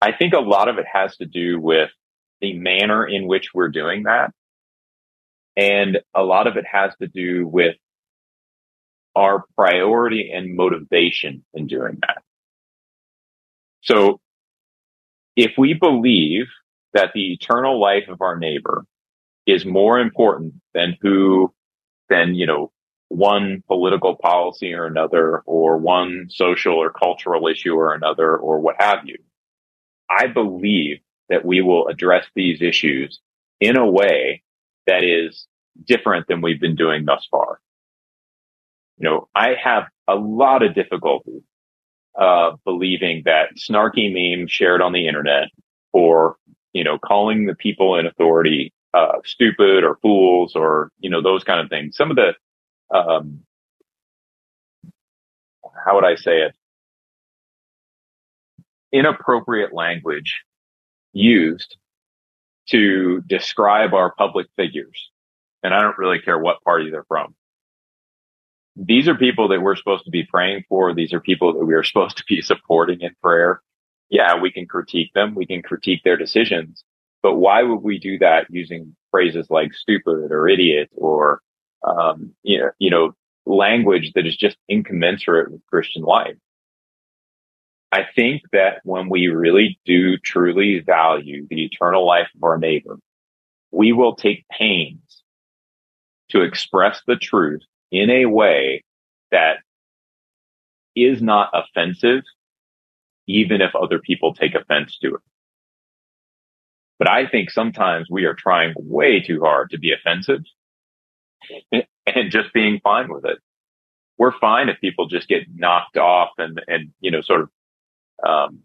I 0.00 0.12
think 0.12 0.34
a 0.34 0.40
lot 0.40 0.68
of 0.68 0.78
it 0.78 0.86
has 0.90 1.16
to 1.16 1.26
do 1.26 1.60
with 1.60 1.90
the 2.40 2.54
manner 2.54 3.06
in 3.06 3.26
which 3.26 3.50
we're 3.54 3.68
doing 3.68 4.04
that. 4.04 4.32
And 5.56 5.98
a 6.14 6.22
lot 6.22 6.46
of 6.46 6.56
it 6.56 6.64
has 6.70 6.94
to 7.00 7.06
do 7.06 7.46
with 7.46 7.76
our 9.14 9.44
priority 9.56 10.30
and 10.32 10.56
motivation 10.56 11.44
in 11.52 11.66
doing 11.66 11.98
that. 12.02 12.22
So 13.82 14.20
if 15.40 15.52
we 15.56 15.72
believe 15.72 16.48
that 16.92 17.12
the 17.14 17.32
eternal 17.32 17.80
life 17.80 18.08
of 18.08 18.20
our 18.20 18.38
neighbor 18.38 18.84
is 19.46 19.64
more 19.64 19.98
important 19.98 20.52
than 20.74 20.98
who, 21.00 21.50
than, 22.10 22.34
you 22.34 22.46
know, 22.46 22.70
one 23.08 23.62
political 23.66 24.16
policy 24.16 24.74
or 24.74 24.84
another, 24.84 25.38
or 25.46 25.78
one 25.78 26.26
social 26.28 26.74
or 26.74 26.92
cultural 26.92 27.48
issue 27.48 27.74
or 27.74 27.94
another, 27.94 28.36
or 28.36 28.60
what 28.60 28.76
have 28.78 28.98
you. 29.06 29.16
I 30.10 30.26
believe 30.26 30.98
that 31.30 31.42
we 31.42 31.62
will 31.62 31.88
address 31.88 32.26
these 32.34 32.60
issues 32.60 33.18
in 33.60 33.78
a 33.78 33.90
way 33.90 34.42
that 34.86 35.04
is 35.04 35.46
different 35.86 36.26
than 36.26 36.42
we've 36.42 36.60
been 36.60 36.76
doing 36.76 37.06
thus 37.06 37.26
far. 37.30 37.60
You 38.98 39.08
know, 39.08 39.28
I 39.34 39.54
have 39.54 39.84
a 40.06 40.16
lot 40.16 40.62
of 40.62 40.74
difficulty 40.74 41.42
uh, 42.18 42.52
believing 42.64 43.22
that 43.24 43.56
snarky 43.56 44.12
memes 44.12 44.50
shared 44.50 44.82
on 44.82 44.92
the 44.92 45.06
internet 45.06 45.48
or, 45.92 46.36
you 46.72 46.84
know, 46.84 46.98
calling 46.98 47.46
the 47.46 47.54
people 47.54 47.96
in 47.98 48.06
authority 48.06 48.72
uh, 48.94 49.18
stupid 49.24 49.84
or 49.84 49.96
fools 50.02 50.54
or, 50.56 50.90
you 50.98 51.10
know, 51.10 51.22
those 51.22 51.44
kind 51.44 51.60
of 51.60 51.68
things. 51.68 51.96
Some 51.96 52.10
of 52.10 52.16
the, 52.16 52.34
um, 52.94 53.40
how 55.84 55.94
would 55.94 56.04
I 56.04 56.16
say 56.16 56.42
it? 56.42 56.54
Inappropriate 58.92 59.72
language 59.72 60.42
used 61.12 61.76
to 62.70 63.20
describe 63.22 63.94
our 63.94 64.12
public 64.14 64.46
figures. 64.56 65.10
And 65.62 65.74
I 65.74 65.80
don't 65.80 65.98
really 65.98 66.20
care 66.20 66.38
what 66.38 66.62
party 66.62 66.90
they're 66.90 67.04
from. 67.04 67.34
These 68.76 69.08
are 69.08 69.14
people 69.14 69.48
that 69.48 69.60
we're 69.60 69.76
supposed 69.76 70.04
to 70.04 70.10
be 70.10 70.24
praying 70.24 70.64
for. 70.68 70.94
These 70.94 71.12
are 71.12 71.20
people 71.20 71.52
that 71.52 71.64
we 71.64 71.74
are 71.74 71.84
supposed 71.84 72.16
to 72.18 72.24
be 72.28 72.42
supporting 72.42 73.00
in 73.00 73.14
prayer. 73.22 73.62
Yeah, 74.08 74.40
we 74.40 74.50
can 74.50 74.66
critique 74.66 75.12
them. 75.14 75.34
We 75.34 75.46
can 75.46 75.62
critique 75.62 76.02
their 76.04 76.16
decisions. 76.16 76.84
But 77.22 77.34
why 77.34 77.62
would 77.62 77.82
we 77.82 77.98
do 77.98 78.18
that 78.18 78.46
using 78.50 78.96
phrases 79.10 79.48
like 79.50 79.74
stupid 79.74 80.32
or 80.32 80.48
idiot 80.48 80.90
or, 80.94 81.42
um, 81.86 82.32
you 82.42 82.58
know, 82.58 82.70
you 82.78 82.90
know, 82.90 83.12
language 83.46 84.12
that 84.14 84.26
is 84.26 84.36
just 84.36 84.56
incommensurate 84.68 85.52
with 85.52 85.66
Christian 85.66 86.02
life? 86.02 86.36
I 87.92 88.06
think 88.14 88.42
that 88.52 88.80
when 88.84 89.08
we 89.08 89.26
really 89.26 89.78
do 89.84 90.16
truly 90.16 90.78
value 90.80 91.46
the 91.50 91.64
eternal 91.64 92.06
life 92.06 92.28
of 92.36 92.44
our 92.44 92.56
neighbor, 92.56 92.98
we 93.72 93.92
will 93.92 94.14
take 94.14 94.46
pains 94.48 95.22
to 96.30 96.42
express 96.42 97.02
the 97.06 97.16
truth 97.16 97.62
in 97.90 98.10
a 98.10 98.26
way 98.26 98.84
that 99.30 99.58
is 100.96 101.22
not 101.22 101.50
offensive, 101.52 102.22
even 103.26 103.60
if 103.60 103.74
other 103.74 103.98
people 103.98 104.34
take 104.34 104.54
offense 104.54 104.98
to 104.98 105.14
it. 105.14 105.20
But 106.98 107.08
I 107.08 107.26
think 107.26 107.50
sometimes 107.50 108.08
we 108.10 108.24
are 108.24 108.34
trying 108.34 108.74
way 108.76 109.20
too 109.20 109.40
hard 109.40 109.70
to 109.70 109.78
be 109.78 109.92
offensive 109.92 110.42
and 111.72 112.30
just 112.30 112.52
being 112.52 112.80
fine 112.82 113.12
with 113.12 113.24
it. 113.24 113.38
We're 114.18 114.38
fine 114.38 114.68
if 114.68 114.80
people 114.80 115.06
just 115.06 115.28
get 115.28 115.44
knocked 115.54 115.96
off 115.96 116.30
and, 116.36 116.60
and, 116.68 116.92
you 117.00 117.10
know, 117.10 117.22
sort 117.22 117.40
of 117.42 117.48
um, 118.26 118.60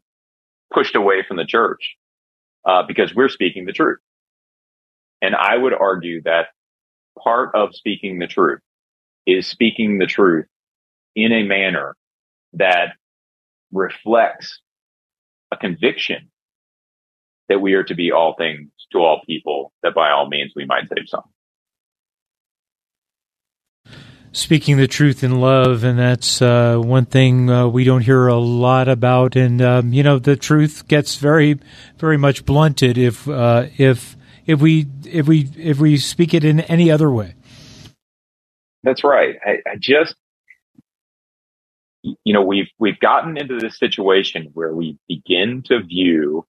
pushed 0.73 0.95
away 0.95 1.23
from 1.25 1.37
the 1.37 1.45
church 1.45 1.95
uh, 2.65 2.83
because 2.85 3.15
we're 3.15 3.29
speaking 3.29 3.65
the 3.65 3.71
truth. 3.71 3.99
And 5.21 5.33
I 5.33 5.55
would 5.55 5.73
argue 5.73 6.21
that 6.23 6.47
part 7.17 7.55
of 7.55 7.73
speaking 7.73 8.19
the 8.19 8.27
truth 8.27 8.59
is 9.25 9.47
speaking 9.47 9.97
the 9.97 10.05
truth 10.05 10.47
in 11.15 11.31
a 11.31 11.43
manner 11.43 11.95
that 12.53 12.93
reflects 13.71 14.59
a 15.51 15.57
conviction 15.57 16.29
that 17.49 17.59
we 17.59 17.73
are 17.73 17.83
to 17.83 17.95
be 17.95 18.11
all 18.11 18.35
things 18.37 18.69
to 18.91 18.99
all 18.99 19.21
people, 19.25 19.71
that 19.83 19.93
by 19.93 20.11
all 20.11 20.27
means 20.27 20.53
we 20.55 20.65
might 20.65 20.87
save 20.89 21.07
some. 21.07 21.23
speaking 24.35 24.77
the 24.77 24.87
truth 24.87 25.23
in 25.23 25.39
love, 25.39 25.83
and 25.83 25.97
that's 25.97 26.41
uh, 26.41 26.77
one 26.77 27.05
thing 27.05 27.49
uh, 27.49 27.67
we 27.67 27.83
don't 27.83 28.01
hear 28.01 28.27
a 28.27 28.37
lot 28.37 28.87
about. 28.87 29.35
And 29.35 29.61
um, 29.61 29.93
you 29.93 30.03
know, 30.03 30.19
the 30.19 30.35
truth 30.35 30.87
gets 30.87 31.15
very, 31.15 31.59
very 31.97 32.17
much 32.17 32.45
blunted 32.45 32.97
if 32.97 33.27
uh, 33.27 33.67
if 33.77 34.15
if 34.45 34.59
we 34.59 34.87
if 35.05 35.27
we 35.27 35.49
if 35.57 35.79
we 35.79 35.97
speak 35.97 36.33
it 36.33 36.43
in 36.43 36.59
any 36.61 36.91
other 36.91 37.09
way. 37.09 37.35
That's 38.85 39.05
right. 39.05 39.37
I, 39.45 39.59
I 39.71 39.77
just, 39.79 40.15
you 42.03 42.33
know, 42.33 42.43
we've 42.43 42.69
we've 42.79 42.99
gotten 42.99 43.37
into 43.37 43.59
this 43.59 43.79
situation 43.79 44.49
where 44.53 44.73
we 44.73 44.97
begin 45.07 45.63
to 45.67 45.83
view 45.83 46.45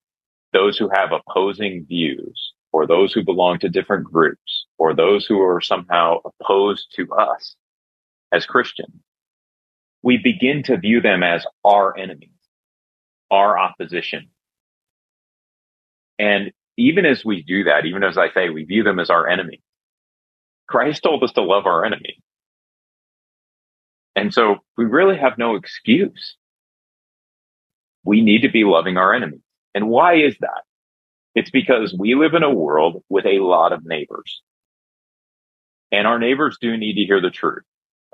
those 0.52 0.78
who 0.78 0.90
have 0.94 1.10
opposing 1.12 1.86
views, 1.88 2.52
or 2.72 2.86
those 2.86 3.12
who 3.12 3.24
belong 3.24 3.58
to 3.60 3.68
different 3.68 4.04
groups, 4.04 4.66
or 4.78 4.94
those 4.94 5.26
who 5.26 5.40
are 5.42 5.60
somehow 5.60 6.18
opposed 6.42 6.88
to 6.96 7.12
us 7.14 7.56
as 8.32 8.46
Christians, 8.46 8.94
we 10.02 10.18
begin 10.18 10.62
to 10.64 10.78
view 10.78 11.00
them 11.00 11.22
as 11.22 11.44
our 11.64 11.96
enemies, 11.98 12.30
our 13.30 13.58
opposition. 13.58 14.30
And 16.18 16.52
even 16.78 17.06
as 17.06 17.24
we 17.24 17.42
do 17.42 17.64
that, 17.64 17.86
even 17.86 18.04
as 18.04 18.18
I 18.18 18.30
say, 18.32 18.50
we 18.50 18.64
view 18.64 18.84
them 18.84 19.00
as 19.00 19.10
our 19.10 19.28
enemy, 19.28 19.60
Christ 20.68 21.02
told 21.04 21.24
us 21.24 21.32
to 21.34 21.42
love 21.42 21.66
our 21.66 21.84
enemy. 21.84 22.18
And 24.16 24.32
so 24.32 24.56
we 24.76 24.86
really 24.86 25.18
have 25.18 25.38
no 25.38 25.54
excuse. 25.54 26.36
We 28.04 28.22
need 28.22 28.42
to 28.42 28.50
be 28.50 28.64
loving 28.64 28.96
our 28.96 29.14
enemies. 29.14 29.40
And 29.74 29.88
why 29.88 30.16
is 30.16 30.36
that? 30.40 30.62
It's 31.34 31.50
because 31.50 31.94
we 31.96 32.14
live 32.14 32.32
in 32.32 32.42
a 32.42 32.52
world 32.52 33.04
with 33.10 33.26
a 33.26 33.40
lot 33.40 33.72
of 33.72 33.84
neighbors. 33.84 34.42
And 35.92 36.06
our 36.06 36.18
neighbors 36.18 36.56
do 36.60 36.76
need 36.78 36.94
to 36.94 37.04
hear 37.04 37.20
the 37.20 37.30
truth. 37.30 37.62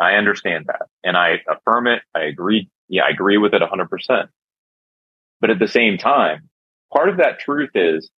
I 0.01 0.15
understand 0.15 0.67
that 0.67 0.89
and 1.05 1.17
I 1.17 1.37
affirm 1.49 1.87
it. 1.87 2.03
I 2.15 2.23
agree. 2.23 2.69
Yeah, 2.89 3.05
I 3.05 3.11
agree 3.11 3.39
with 3.39 3.55
it 3.55 3.63
100%. 3.63 4.29
But 5.41 5.51
at 5.51 5.61
the 5.61 5.69
same 5.69 5.99
time, 5.99 6.49
part 6.93 7.09
of 7.09 7.19
that 7.19 7.39
truth 7.39 7.71
is 7.75 8.11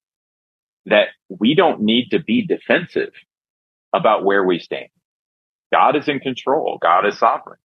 that 0.85 1.09
we 1.27 1.53
don't 1.53 1.81
need 1.81 2.09
to 2.11 2.19
be 2.19 2.45
defensive 2.45 3.11
about 3.91 4.23
where 4.23 4.43
we 4.43 4.59
stand. 4.59 4.87
God 5.73 5.95
is 5.95 6.07
in 6.07 6.19
control. 6.19 6.77
God 6.81 7.05
is 7.05 7.17
sovereign. 7.17 7.59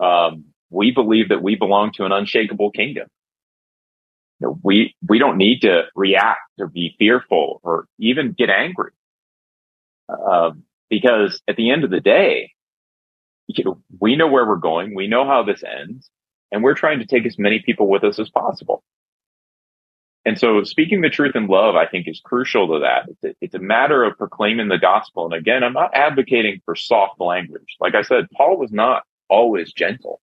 Um, 0.00 0.46
we 0.70 0.90
believe 0.90 1.30
that 1.30 1.42
we 1.42 1.56
belong 1.56 1.92
to 1.92 2.04
an 2.04 2.12
unshakable 2.12 2.70
kingdom. 2.70 3.06
You 4.40 4.48
know, 4.48 4.58
we, 4.62 4.94
we 5.06 5.18
don't 5.18 5.38
need 5.38 5.60
to 5.62 5.84
react 5.94 6.40
or 6.58 6.66
be 6.66 6.94
fearful 6.98 7.60
or 7.62 7.86
even 7.98 8.32
get 8.32 8.50
angry. 8.50 8.90
Um, 10.08 10.64
because 10.90 11.40
at 11.48 11.56
the 11.56 11.70
end 11.70 11.84
of 11.84 11.90
the 11.90 12.00
day, 12.00 12.52
you 13.46 13.64
know, 13.64 13.80
we 13.98 14.16
know 14.16 14.28
where 14.28 14.46
we're 14.46 14.56
going. 14.56 14.94
We 14.94 15.08
know 15.08 15.26
how 15.26 15.42
this 15.42 15.62
ends 15.64 16.10
and 16.52 16.62
we're 16.62 16.74
trying 16.74 16.98
to 16.98 17.06
take 17.06 17.26
as 17.26 17.38
many 17.38 17.60
people 17.60 17.88
with 17.88 18.04
us 18.04 18.18
as 18.18 18.28
possible. 18.28 18.82
And 20.24 20.38
so 20.38 20.64
speaking 20.64 21.00
the 21.00 21.08
truth 21.08 21.36
in 21.36 21.46
love, 21.46 21.76
I 21.76 21.86
think 21.86 22.08
is 22.08 22.20
crucial 22.24 22.66
to 22.74 22.80
that. 22.80 23.08
It's 23.08 23.24
a, 23.24 23.34
it's 23.40 23.54
a 23.54 23.60
matter 23.60 24.02
of 24.02 24.18
proclaiming 24.18 24.68
the 24.68 24.78
gospel. 24.78 25.24
And 25.24 25.34
again, 25.34 25.62
I'm 25.62 25.72
not 25.72 25.94
advocating 25.94 26.60
for 26.64 26.74
soft 26.74 27.20
language. 27.20 27.76
Like 27.80 27.94
I 27.94 28.02
said, 28.02 28.26
Paul 28.36 28.58
was 28.58 28.72
not 28.72 29.04
always 29.28 29.72
gentle. 29.72 30.20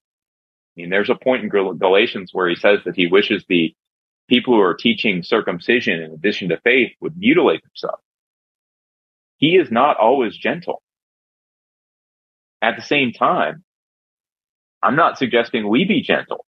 I 0.76 0.82
mean, 0.82 0.90
there's 0.90 1.10
a 1.10 1.16
point 1.16 1.44
in 1.44 1.50
Galatians 1.50 2.32
where 2.34 2.50
he 2.50 2.56
says 2.56 2.80
that 2.86 2.96
he 2.96 3.08
wishes 3.08 3.46
the 3.48 3.76
people 4.28 4.56
who 4.56 4.62
are 4.62 4.74
teaching 4.74 5.22
circumcision 5.22 6.02
in 6.02 6.12
addition 6.12 6.50
to 6.50 6.60
faith 6.62 6.94
would 7.00 7.18
mutilate 7.18 7.62
themselves. 7.64 8.02
He 9.38 9.56
is 9.56 9.70
not 9.70 9.98
always 9.98 10.36
gentle. 10.36 10.82
At 12.62 12.76
the 12.76 12.82
same 12.82 13.12
time, 13.12 13.64
I'm 14.82 14.96
not 14.96 15.18
suggesting 15.18 15.68
we 15.68 15.86
be 15.86 16.02
gentle. 16.02 16.46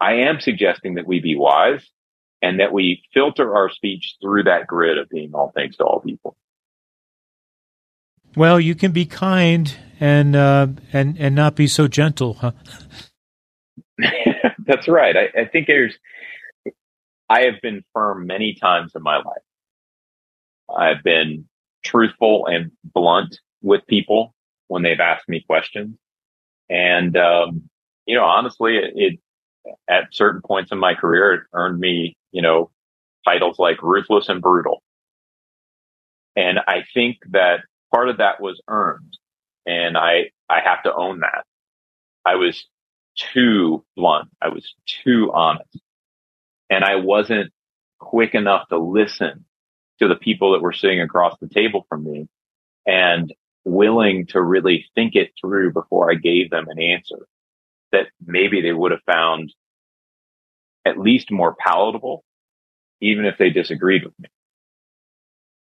I 0.00 0.14
am 0.14 0.40
suggesting 0.40 0.94
that 0.94 1.06
we 1.06 1.20
be 1.20 1.36
wise 1.36 1.88
and 2.42 2.60
that 2.60 2.72
we 2.72 3.02
filter 3.14 3.54
our 3.54 3.70
speech 3.70 4.16
through 4.20 4.44
that 4.44 4.66
grid 4.66 4.98
of 4.98 5.08
being 5.08 5.32
all 5.34 5.52
things 5.54 5.76
to 5.76 5.84
all 5.84 6.00
people. 6.00 6.36
Well, 8.36 8.60
you 8.60 8.74
can 8.74 8.92
be 8.92 9.06
kind 9.06 9.74
and 10.00 10.36
uh, 10.36 10.68
and 10.92 11.16
and 11.18 11.34
not 11.34 11.56
be 11.56 11.66
so 11.66 11.88
gentle, 11.88 12.34
huh? 12.34 12.52
That's 14.66 14.88
right. 14.88 15.16
I, 15.16 15.42
I 15.42 15.44
think 15.46 15.66
there's. 15.66 15.96
I 17.28 17.42
have 17.42 17.60
been 17.60 17.84
firm 17.92 18.26
many 18.26 18.54
times 18.54 18.92
in 18.94 19.02
my 19.02 19.16
life. 19.16 19.42
I've 20.74 21.02
been 21.02 21.48
truthful 21.84 22.46
and 22.46 22.72
blunt 22.84 23.38
with 23.62 23.86
people 23.86 24.34
when 24.68 24.82
they've 24.82 25.00
asked 25.00 25.28
me 25.28 25.44
questions. 25.46 25.96
And, 26.68 27.16
um, 27.16 27.68
you 28.06 28.16
know, 28.16 28.24
honestly, 28.24 28.76
it, 28.76 28.92
it, 28.94 29.20
at 29.88 30.08
certain 30.12 30.42
points 30.42 30.72
in 30.72 30.78
my 30.78 30.94
career, 30.94 31.34
it 31.34 31.42
earned 31.52 31.78
me, 31.78 32.16
you 32.32 32.42
know, 32.42 32.70
titles 33.24 33.58
like 33.58 33.82
ruthless 33.82 34.28
and 34.28 34.40
brutal. 34.42 34.82
And 36.36 36.58
I 36.66 36.84
think 36.94 37.18
that 37.30 37.60
part 37.92 38.08
of 38.08 38.18
that 38.18 38.40
was 38.40 38.60
earned. 38.68 39.16
And 39.66 39.96
I, 39.96 40.30
I 40.48 40.60
have 40.64 40.82
to 40.84 40.94
own 40.94 41.20
that. 41.20 41.44
I 42.24 42.36
was 42.36 42.66
too 43.16 43.84
blunt. 43.96 44.28
I 44.40 44.48
was 44.48 44.74
too 45.04 45.30
honest. 45.34 45.78
And 46.70 46.84
I 46.84 46.96
wasn't 46.96 47.52
quick 47.98 48.34
enough 48.34 48.68
to 48.68 48.78
listen 48.78 49.44
to 50.00 50.08
the 50.08 50.16
people 50.16 50.52
that 50.52 50.62
were 50.62 50.72
sitting 50.72 51.00
across 51.00 51.36
the 51.40 51.48
table 51.48 51.86
from 51.88 52.04
me 52.04 52.28
and 52.86 53.32
willing 53.64 54.26
to 54.28 54.40
really 54.40 54.86
think 54.94 55.14
it 55.16 55.32
through 55.40 55.72
before 55.72 56.10
I 56.10 56.14
gave 56.14 56.50
them 56.50 56.68
an 56.68 56.80
answer 56.80 57.26
that 57.92 58.06
maybe 58.24 58.60
they 58.60 58.72
would 58.72 58.92
have 58.92 59.02
found 59.06 59.52
at 60.84 60.98
least 60.98 61.30
more 61.30 61.56
palatable, 61.58 62.24
even 63.00 63.24
if 63.24 63.38
they 63.38 63.50
disagreed 63.50 64.04
with 64.04 64.14
me. 64.18 64.28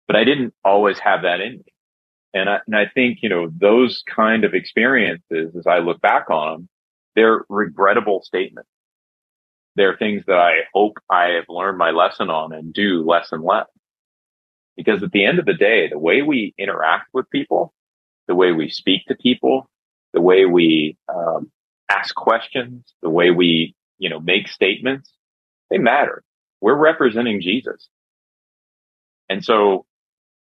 But 0.07 0.15
I 0.15 0.23
didn't 0.23 0.53
always 0.63 0.99
have 0.99 1.23
that 1.23 1.41
in 1.41 1.53
me. 1.53 1.73
And 2.37 2.49
I, 2.49 2.59
and 2.67 2.75
I 2.75 2.85
think, 2.93 3.19
you 3.21 3.29
know, 3.29 3.49
those 3.51 4.03
kind 4.03 4.43
of 4.43 4.53
experiences, 4.53 5.55
as 5.55 5.65
I 5.65 5.79
look 5.79 5.99
back 6.01 6.29
on 6.29 6.51
them, 6.51 6.69
they're 7.15 7.43
regrettable 7.49 8.21
statements. 8.21 8.69
They're 9.75 9.97
things 9.97 10.23
that 10.27 10.37
I 10.37 10.61
hope 10.73 10.97
I 11.09 11.29
have 11.29 11.45
learned 11.49 11.77
my 11.77 11.91
lesson 11.91 12.29
on 12.29 12.53
and 12.53 12.73
do 12.73 13.03
less 13.03 13.31
and 13.31 13.43
less. 13.43 13.65
Because 14.75 15.01
at 15.01 15.11
the 15.11 15.25
end 15.25 15.39
of 15.39 15.45
the 15.45 15.55
day, 15.55 15.87
the 15.89 15.97
way 15.97 16.21
we 16.21 16.53
interact 16.57 17.07
with 17.11 17.29
people, 17.31 17.73
the 18.27 18.35
way 18.35 18.51
we 18.51 18.69
speak 18.69 19.05
to 19.07 19.15
people, 19.15 19.69
the 20.13 20.21
way 20.21 20.45
we 20.45 20.97
um, 21.13 21.51
ask 21.89 22.13
questions, 22.13 22.93
the 23.01 23.09
way 23.09 23.31
we, 23.31 23.75
you 23.97 24.09
know, 24.09 24.19
make 24.19 24.47
statements, 24.47 25.11
they 25.71 25.79
matter. 25.79 26.23
We're 26.61 26.75
representing 26.75 27.41
Jesus. 27.41 27.89
And 29.27 29.43
so 29.43 29.85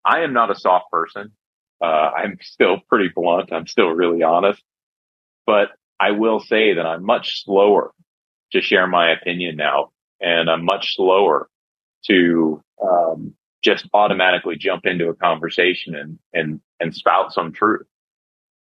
I 0.04 0.20
am 0.20 0.32
not 0.32 0.50
a 0.50 0.58
soft 0.58 0.90
person. 0.92 1.32
Uh, 1.80 2.10
I'm 2.16 2.38
still 2.42 2.78
pretty 2.88 3.10
blunt. 3.14 3.52
I'm 3.52 3.66
still 3.66 3.88
really 3.88 4.22
honest, 4.22 4.62
but 5.46 5.70
I 5.98 6.12
will 6.12 6.40
say 6.40 6.74
that 6.74 6.86
I'm 6.86 7.04
much 7.04 7.44
slower 7.44 7.92
to 8.52 8.60
share 8.60 8.86
my 8.86 9.10
opinion 9.12 9.56
now, 9.56 9.90
and 10.20 10.50
I'm 10.50 10.64
much 10.64 10.96
slower 10.96 11.48
to 12.06 12.62
um, 12.82 13.34
just 13.62 13.86
automatically 13.92 14.56
jump 14.56 14.86
into 14.86 15.08
a 15.08 15.14
conversation 15.14 15.94
and 15.94 16.18
and 16.32 16.60
and 16.80 16.94
spout 16.94 17.32
some 17.32 17.52
truth. 17.52 17.86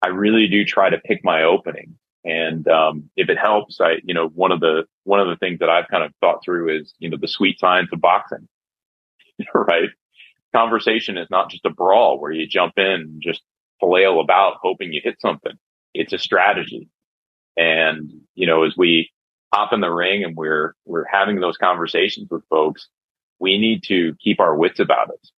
I 0.02 0.10
really 0.10 0.48
do 0.48 0.63
try 0.65 0.89
to 0.89 0.98
pick 1.00 1.24
my 1.24 1.43
opening, 1.43 1.98
and 2.24 2.67
um, 2.67 3.10
if 3.15 3.30
it 3.30 3.38
helps, 3.38 3.80
I 3.82 3.96
you 4.04 4.13
know 4.13 4.28
one 4.28 4.52
of 4.52 4.60
the 4.60 4.86
one 5.04 5.20
of 5.20 5.28
the 5.28 5.38
things 5.38 5.60
that 5.60 5.70
I've 5.70 5.88
kind 5.89 6.04
of 6.04 6.13
thought 6.22 6.43
through 6.43 6.80
is 6.80 6.93
you 7.00 7.10
know 7.10 7.17
the 7.20 7.28
sweet 7.28 7.60
science 7.60 7.89
of 7.91 8.02
boxing, 8.02 8.48
right? 9.54 9.89
Conversation 10.58 11.17
is 11.17 11.28
not 11.30 11.52
just 11.52 11.65
a 11.65 11.70
brawl 11.70 12.20
where 12.20 12.32
you 12.32 12.48
jump 12.48 12.74
in 12.78 12.86
and 12.86 13.22
just 13.22 13.41
flail 13.80 14.20
about 14.20 14.56
hoping 14.62 14.91
you 14.91 15.02
hit 15.04 15.22
something. 15.22 15.54
It's 15.93 16.13
a 16.13 16.17
strategy. 16.17 16.89
And, 17.56 18.12
you 18.34 18.48
know, 18.48 18.63
as 18.63 18.76
we 18.76 19.12
hop 19.54 19.72
in 19.74 19.82
the 19.82 19.89
ring 19.89 20.24
and 20.24 20.36
we're, 20.36 20.74
we're 20.86 21.06
having 21.06 21.39
those 21.39 21.58
conversations 21.58 22.28
with 22.30 22.43
folks, 22.50 22.88
we 23.39 23.60
need 23.60 23.84
to 23.84 24.15
keep 24.20 24.39
our 24.39 24.56
wits 24.56 24.80
about 24.80 25.12
us 25.12 25.32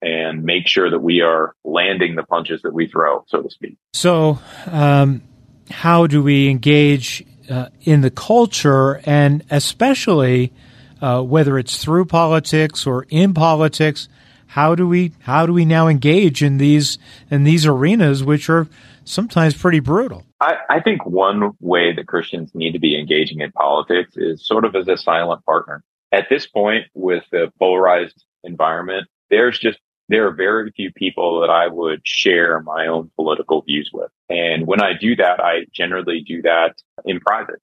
and 0.00 0.44
make 0.44 0.66
sure 0.66 0.90
that 0.90 0.98
we 1.00 1.20
are 1.20 1.54
landing 1.64 2.14
the 2.14 2.22
punches 2.22 2.62
that 2.62 2.72
we 2.72 2.86
throw, 2.86 3.24
so 3.28 3.42
to 3.42 3.50
speak. 3.50 3.76
So, 3.94 4.38
um, 4.66 5.22
how 5.70 6.06
do 6.06 6.22
we 6.22 6.48
engage 6.48 7.24
uh, 7.50 7.68
in 7.82 8.00
the 8.00 8.10
culture 8.10 9.00
and 9.04 9.44
especially 9.50 10.52
uh, 11.00 11.22
whether 11.22 11.58
it's 11.58 11.82
through 11.82 12.04
politics 12.06 12.86
or 12.86 13.06
in 13.08 13.34
politics? 13.34 14.08
How 14.52 14.74
do 14.74 14.86
we 14.86 15.12
how 15.20 15.46
do 15.46 15.52
we 15.52 15.64
now 15.64 15.88
engage 15.88 16.42
in 16.42 16.58
these 16.58 16.98
in 17.30 17.44
these 17.44 17.64
arenas 17.64 18.22
which 18.22 18.50
are 18.50 18.68
sometimes 19.04 19.54
pretty 19.54 19.80
brutal? 19.80 20.26
I, 20.40 20.56
I 20.68 20.80
think 20.80 21.06
one 21.06 21.52
way 21.60 21.94
that 21.94 22.06
Christians 22.06 22.54
need 22.54 22.72
to 22.72 22.78
be 22.78 22.98
engaging 22.98 23.40
in 23.40 23.50
politics 23.52 24.12
is 24.16 24.46
sort 24.46 24.66
of 24.66 24.76
as 24.76 24.88
a 24.88 24.98
silent 24.98 25.42
partner. 25.46 25.82
At 26.12 26.26
this 26.28 26.46
point, 26.46 26.84
with 26.92 27.24
the 27.32 27.50
polarized 27.58 28.24
environment, 28.44 29.08
there's 29.30 29.58
just 29.58 29.78
there 30.10 30.26
are 30.26 30.34
very 30.34 30.70
few 30.72 30.92
people 30.92 31.40
that 31.40 31.50
I 31.50 31.68
would 31.68 32.02
share 32.04 32.60
my 32.60 32.88
own 32.88 33.10
political 33.16 33.62
views 33.62 33.88
with. 33.90 34.10
And 34.28 34.66
when 34.66 34.82
I 34.82 34.92
do 35.00 35.16
that, 35.16 35.40
I 35.40 35.64
generally 35.72 36.22
do 36.26 36.42
that 36.42 36.74
in 37.06 37.20
private. 37.20 37.60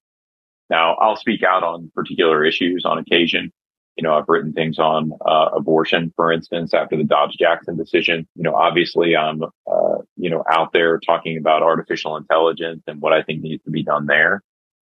Now, 0.68 0.94
I'll 0.94 1.16
speak 1.16 1.44
out 1.44 1.62
on 1.62 1.92
particular 1.94 2.44
issues 2.44 2.84
on 2.84 2.98
occasion, 2.98 3.52
you 4.00 4.08
know, 4.08 4.14
I've 4.14 4.28
written 4.28 4.54
things 4.54 4.78
on 4.78 5.12
uh, 5.26 5.50
abortion, 5.54 6.10
for 6.16 6.32
instance, 6.32 6.72
after 6.72 6.96
the 6.96 7.04
Dobbs 7.04 7.36
Jackson 7.36 7.76
decision. 7.76 8.26
You 8.34 8.44
know, 8.44 8.54
obviously 8.54 9.14
I'm, 9.14 9.42
uh, 9.42 9.98
you 10.16 10.30
know, 10.30 10.42
out 10.50 10.72
there 10.72 10.98
talking 10.98 11.36
about 11.36 11.62
artificial 11.62 12.16
intelligence 12.16 12.82
and 12.86 13.02
what 13.02 13.12
I 13.12 13.22
think 13.22 13.42
needs 13.42 13.62
to 13.64 13.70
be 13.70 13.82
done 13.82 14.06
there. 14.06 14.42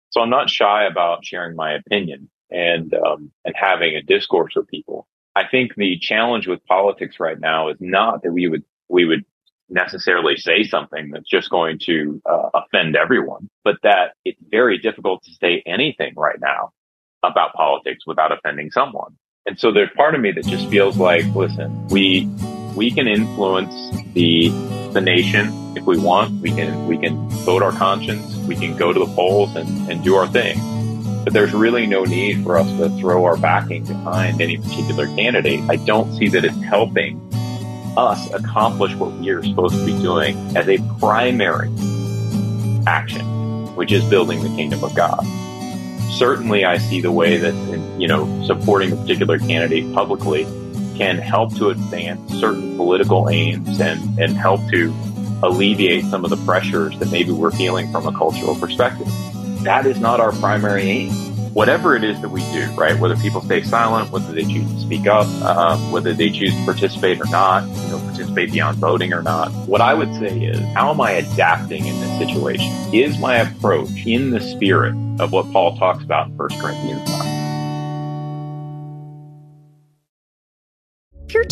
So 0.09 0.19
I'm 0.19 0.29
not 0.29 0.49
shy 0.49 0.85
about 0.85 1.23
sharing 1.23 1.55
my 1.55 1.71
opinion 1.75 2.29
and, 2.51 2.93
um, 2.95 3.31
and 3.45 3.55
having 3.55 3.95
a 3.95 4.01
discourse 4.01 4.55
with 4.57 4.67
people. 4.67 5.07
I 5.37 5.47
think 5.47 5.75
the 5.75 5.97
challenge 5.99 6.45
with 6.45 6.65
politics 6.65 7.17
right 7.17 7.39
now 7.39 7.69
is 7.69 7.77
not 7.79 8.23
that 8.23 8.33
we 8.33 8.49
would, 8.49 8.65
we 8.89 9.05
would 9.05 9.23
necessarily 9.69 10.35
say 10.35 10.65
something 10.65 11.11
that's 11.11 11.29
just 11.29 11.49
going 11.49 11.79
to 11.83 12.21
uh, 12.29 12.49
offend 12.53 12.97
everyone, 12.97 13.49
but 13.63 13.77
that 13.83 14.15
it's 14.25 14.41
very 14.51 14.77
difficult 14.77 15.23
to 15.23 15.31
say 15.31 15.63
anything 15.65 16.13
right 16.17 16.41
now 16.41 16.73
about 17.23 17.53
politics 17.53 18.03
without 18.05 18.31
offending 18.31 18.71
someone. 18.71 19.17
And 19.45 19.57
so 19.59 19.71
there's 19.71 19.89
part 19.95 20.13
of 20.13 20.21
me 20.21 20.31
that 20.33 20.45
just 20.45 20.69
feels 20.69 20.97
like, 20.97 21.25
listen, 21.33 21.87
we 21.87 22.29
we 22.75 22.91
can 22.91 23.07
influence 23.07 23.73
the 24.13 24.49
the 24.91 25.01
nation 25.01 25.51
if 25.77 25.85
we 25.85 25.97
want. 25.97 26.41
We 26.41 26.51
can 26.51 26.85
we 26.85 26.97
can 26.97 27.29
vote 27.29 27.63
our 27.63 27.71
conscience. 27.71 28.35
We 28.47 28.55
can 28.55 28.75
go 28.75 28.91
to 28.91 28.99
the 28.99 29.05
polls 29.05 29.55
and, 29.55 29.89
and 29.89 30.03
do 30.03 30.15
our 30.15 30.27
thing. 30.27 30.59
But 31.23 31.33
there's 31.33 31.53
really 31.53 31.87
no 31.87 32.03
need 32.03 32.43
for 32.43 32.57
us 32.57 32.67
to 32.77 32.89
throw 32.99 33.25
our 33.25 33.37
backing 33.37 33.85
behind 33.85 34.41
any 34.41 34.57
particular 34.57 35.07
candidate. 35.07 35.61
I 35.69 35.77
don't 35.77 36.13
see 36.13 36.27
that 36.29 36.45
it's 36.45 36.61
helping 36.63 37.21
us 37.97 38.31
accomplish 38.33 38.93
what 38.95 39.13
we 39.13 39.29
are 39.29 39.43
supposed 39.43 39.75
to 39.75 39.85
be 39.85 39.93
doing 40.01 40.37
as 40.55 40.69
a 40.69 40.77
primary 40.99 41.69
action, 42.85 43.25
which 43.75 43.91
is 43.91 44.03
building 44.05 44.41
the 44.43 44.49
kingdom 44.49 44.83
of 44.83 44.93
God 44.93 45.25
certainly 46.11 46.65
I 46.65 46.77
see 46.77 47.01
the 47.01 47.11
way 47.11 47.37
that, 47.37 47.53
you 47.99 48.07
know, 48.07 48.43
supporting 48.45 48.91
a 48.91 48.95
particular 48.95 49.39
candidate 49.39 49.93
publicly 49.93 50.45
can 50.97 51.17
help 51.17 51.55
to 51.55 51.69
advance 51.69 52.33
certain 52.39 52.75
political 52.75 53.29
aims 53.29 53.79
and, 53.79 54.19
and 54.19 54.35
help 54.35 54.61
to 54.69 54.93
alleviate 55.43 56.03
some 56.05 56.23
of 56.23 56.31
the 56.31 56.37
pressures 56.37 56.97
that 56.99 57.11
maybe 57.11 57.31
we're 57.31 57.51
feeling 57.51 57.91
from 57.91 58.07
a 58.07 58.11
cultural 58.17 58.55
perspective. 58.55 59.07
That 59.63 59.85
is 59.85 59.99
not 59.99 60.19
our 60.19 60.31
primary 60.33 60.83
aim. 60.83 61.11
Whatever 61.53 61.95
it 61.95 62.03
is 62.03 62.19
that 62.21 62.29
we 62.29 62.41
do, 62.51 62.65
right? 62.75 62.99
Whether 62.99 63.15
people 63.17 63.41
stay 63.41 63.63
silent, 63.63 64.11
whether 64.11 64.31
they 64.31 64.43
choose 64.43 64.71
to 64.71 64.79
speak 64.79 65.07
up, 65.07 65.27
um, 65.43 65.91
whether 65.91 66.13
they 66.13 66.29
choose 66.29 66.55
to 66.55 66.65
participate 66.65 67.19
or 67.19 67.25
not, 67.25 67.67
you 67.67 67.87
know, 67.89 67.99
participate 67.99 68.51
beyond 68.51 68.77
voting 68.77 69.11
or 69.11 69.23
not. 69.23 69.51
What 69.67 69.81
I 69.81 69.95
would 69.95 70.13
say 70.15 70.39
is, 70.39 70.59
how 70.75 70.91
am 70.91 71.01
I 71.01 71.11
adapting 71.11 71.85
in 71.87 71.99
this 71.99 72.17
situation? 72.19 72.71
Is 72.93 73.17
my 73.17 73.37
approach 73.37 74.05
in 74.05 74.29
the 74.29 74.39
spirit 74.39 74.93
of 75.19 75.31
what 75.31 75.51
Paul 75.51 75.77
talks 75.77 76.03
about 76.03 76.27
in 76.27 76.37
1 76.37 76.49
Corinthians 76.59 77.07
9. 77.09 77.36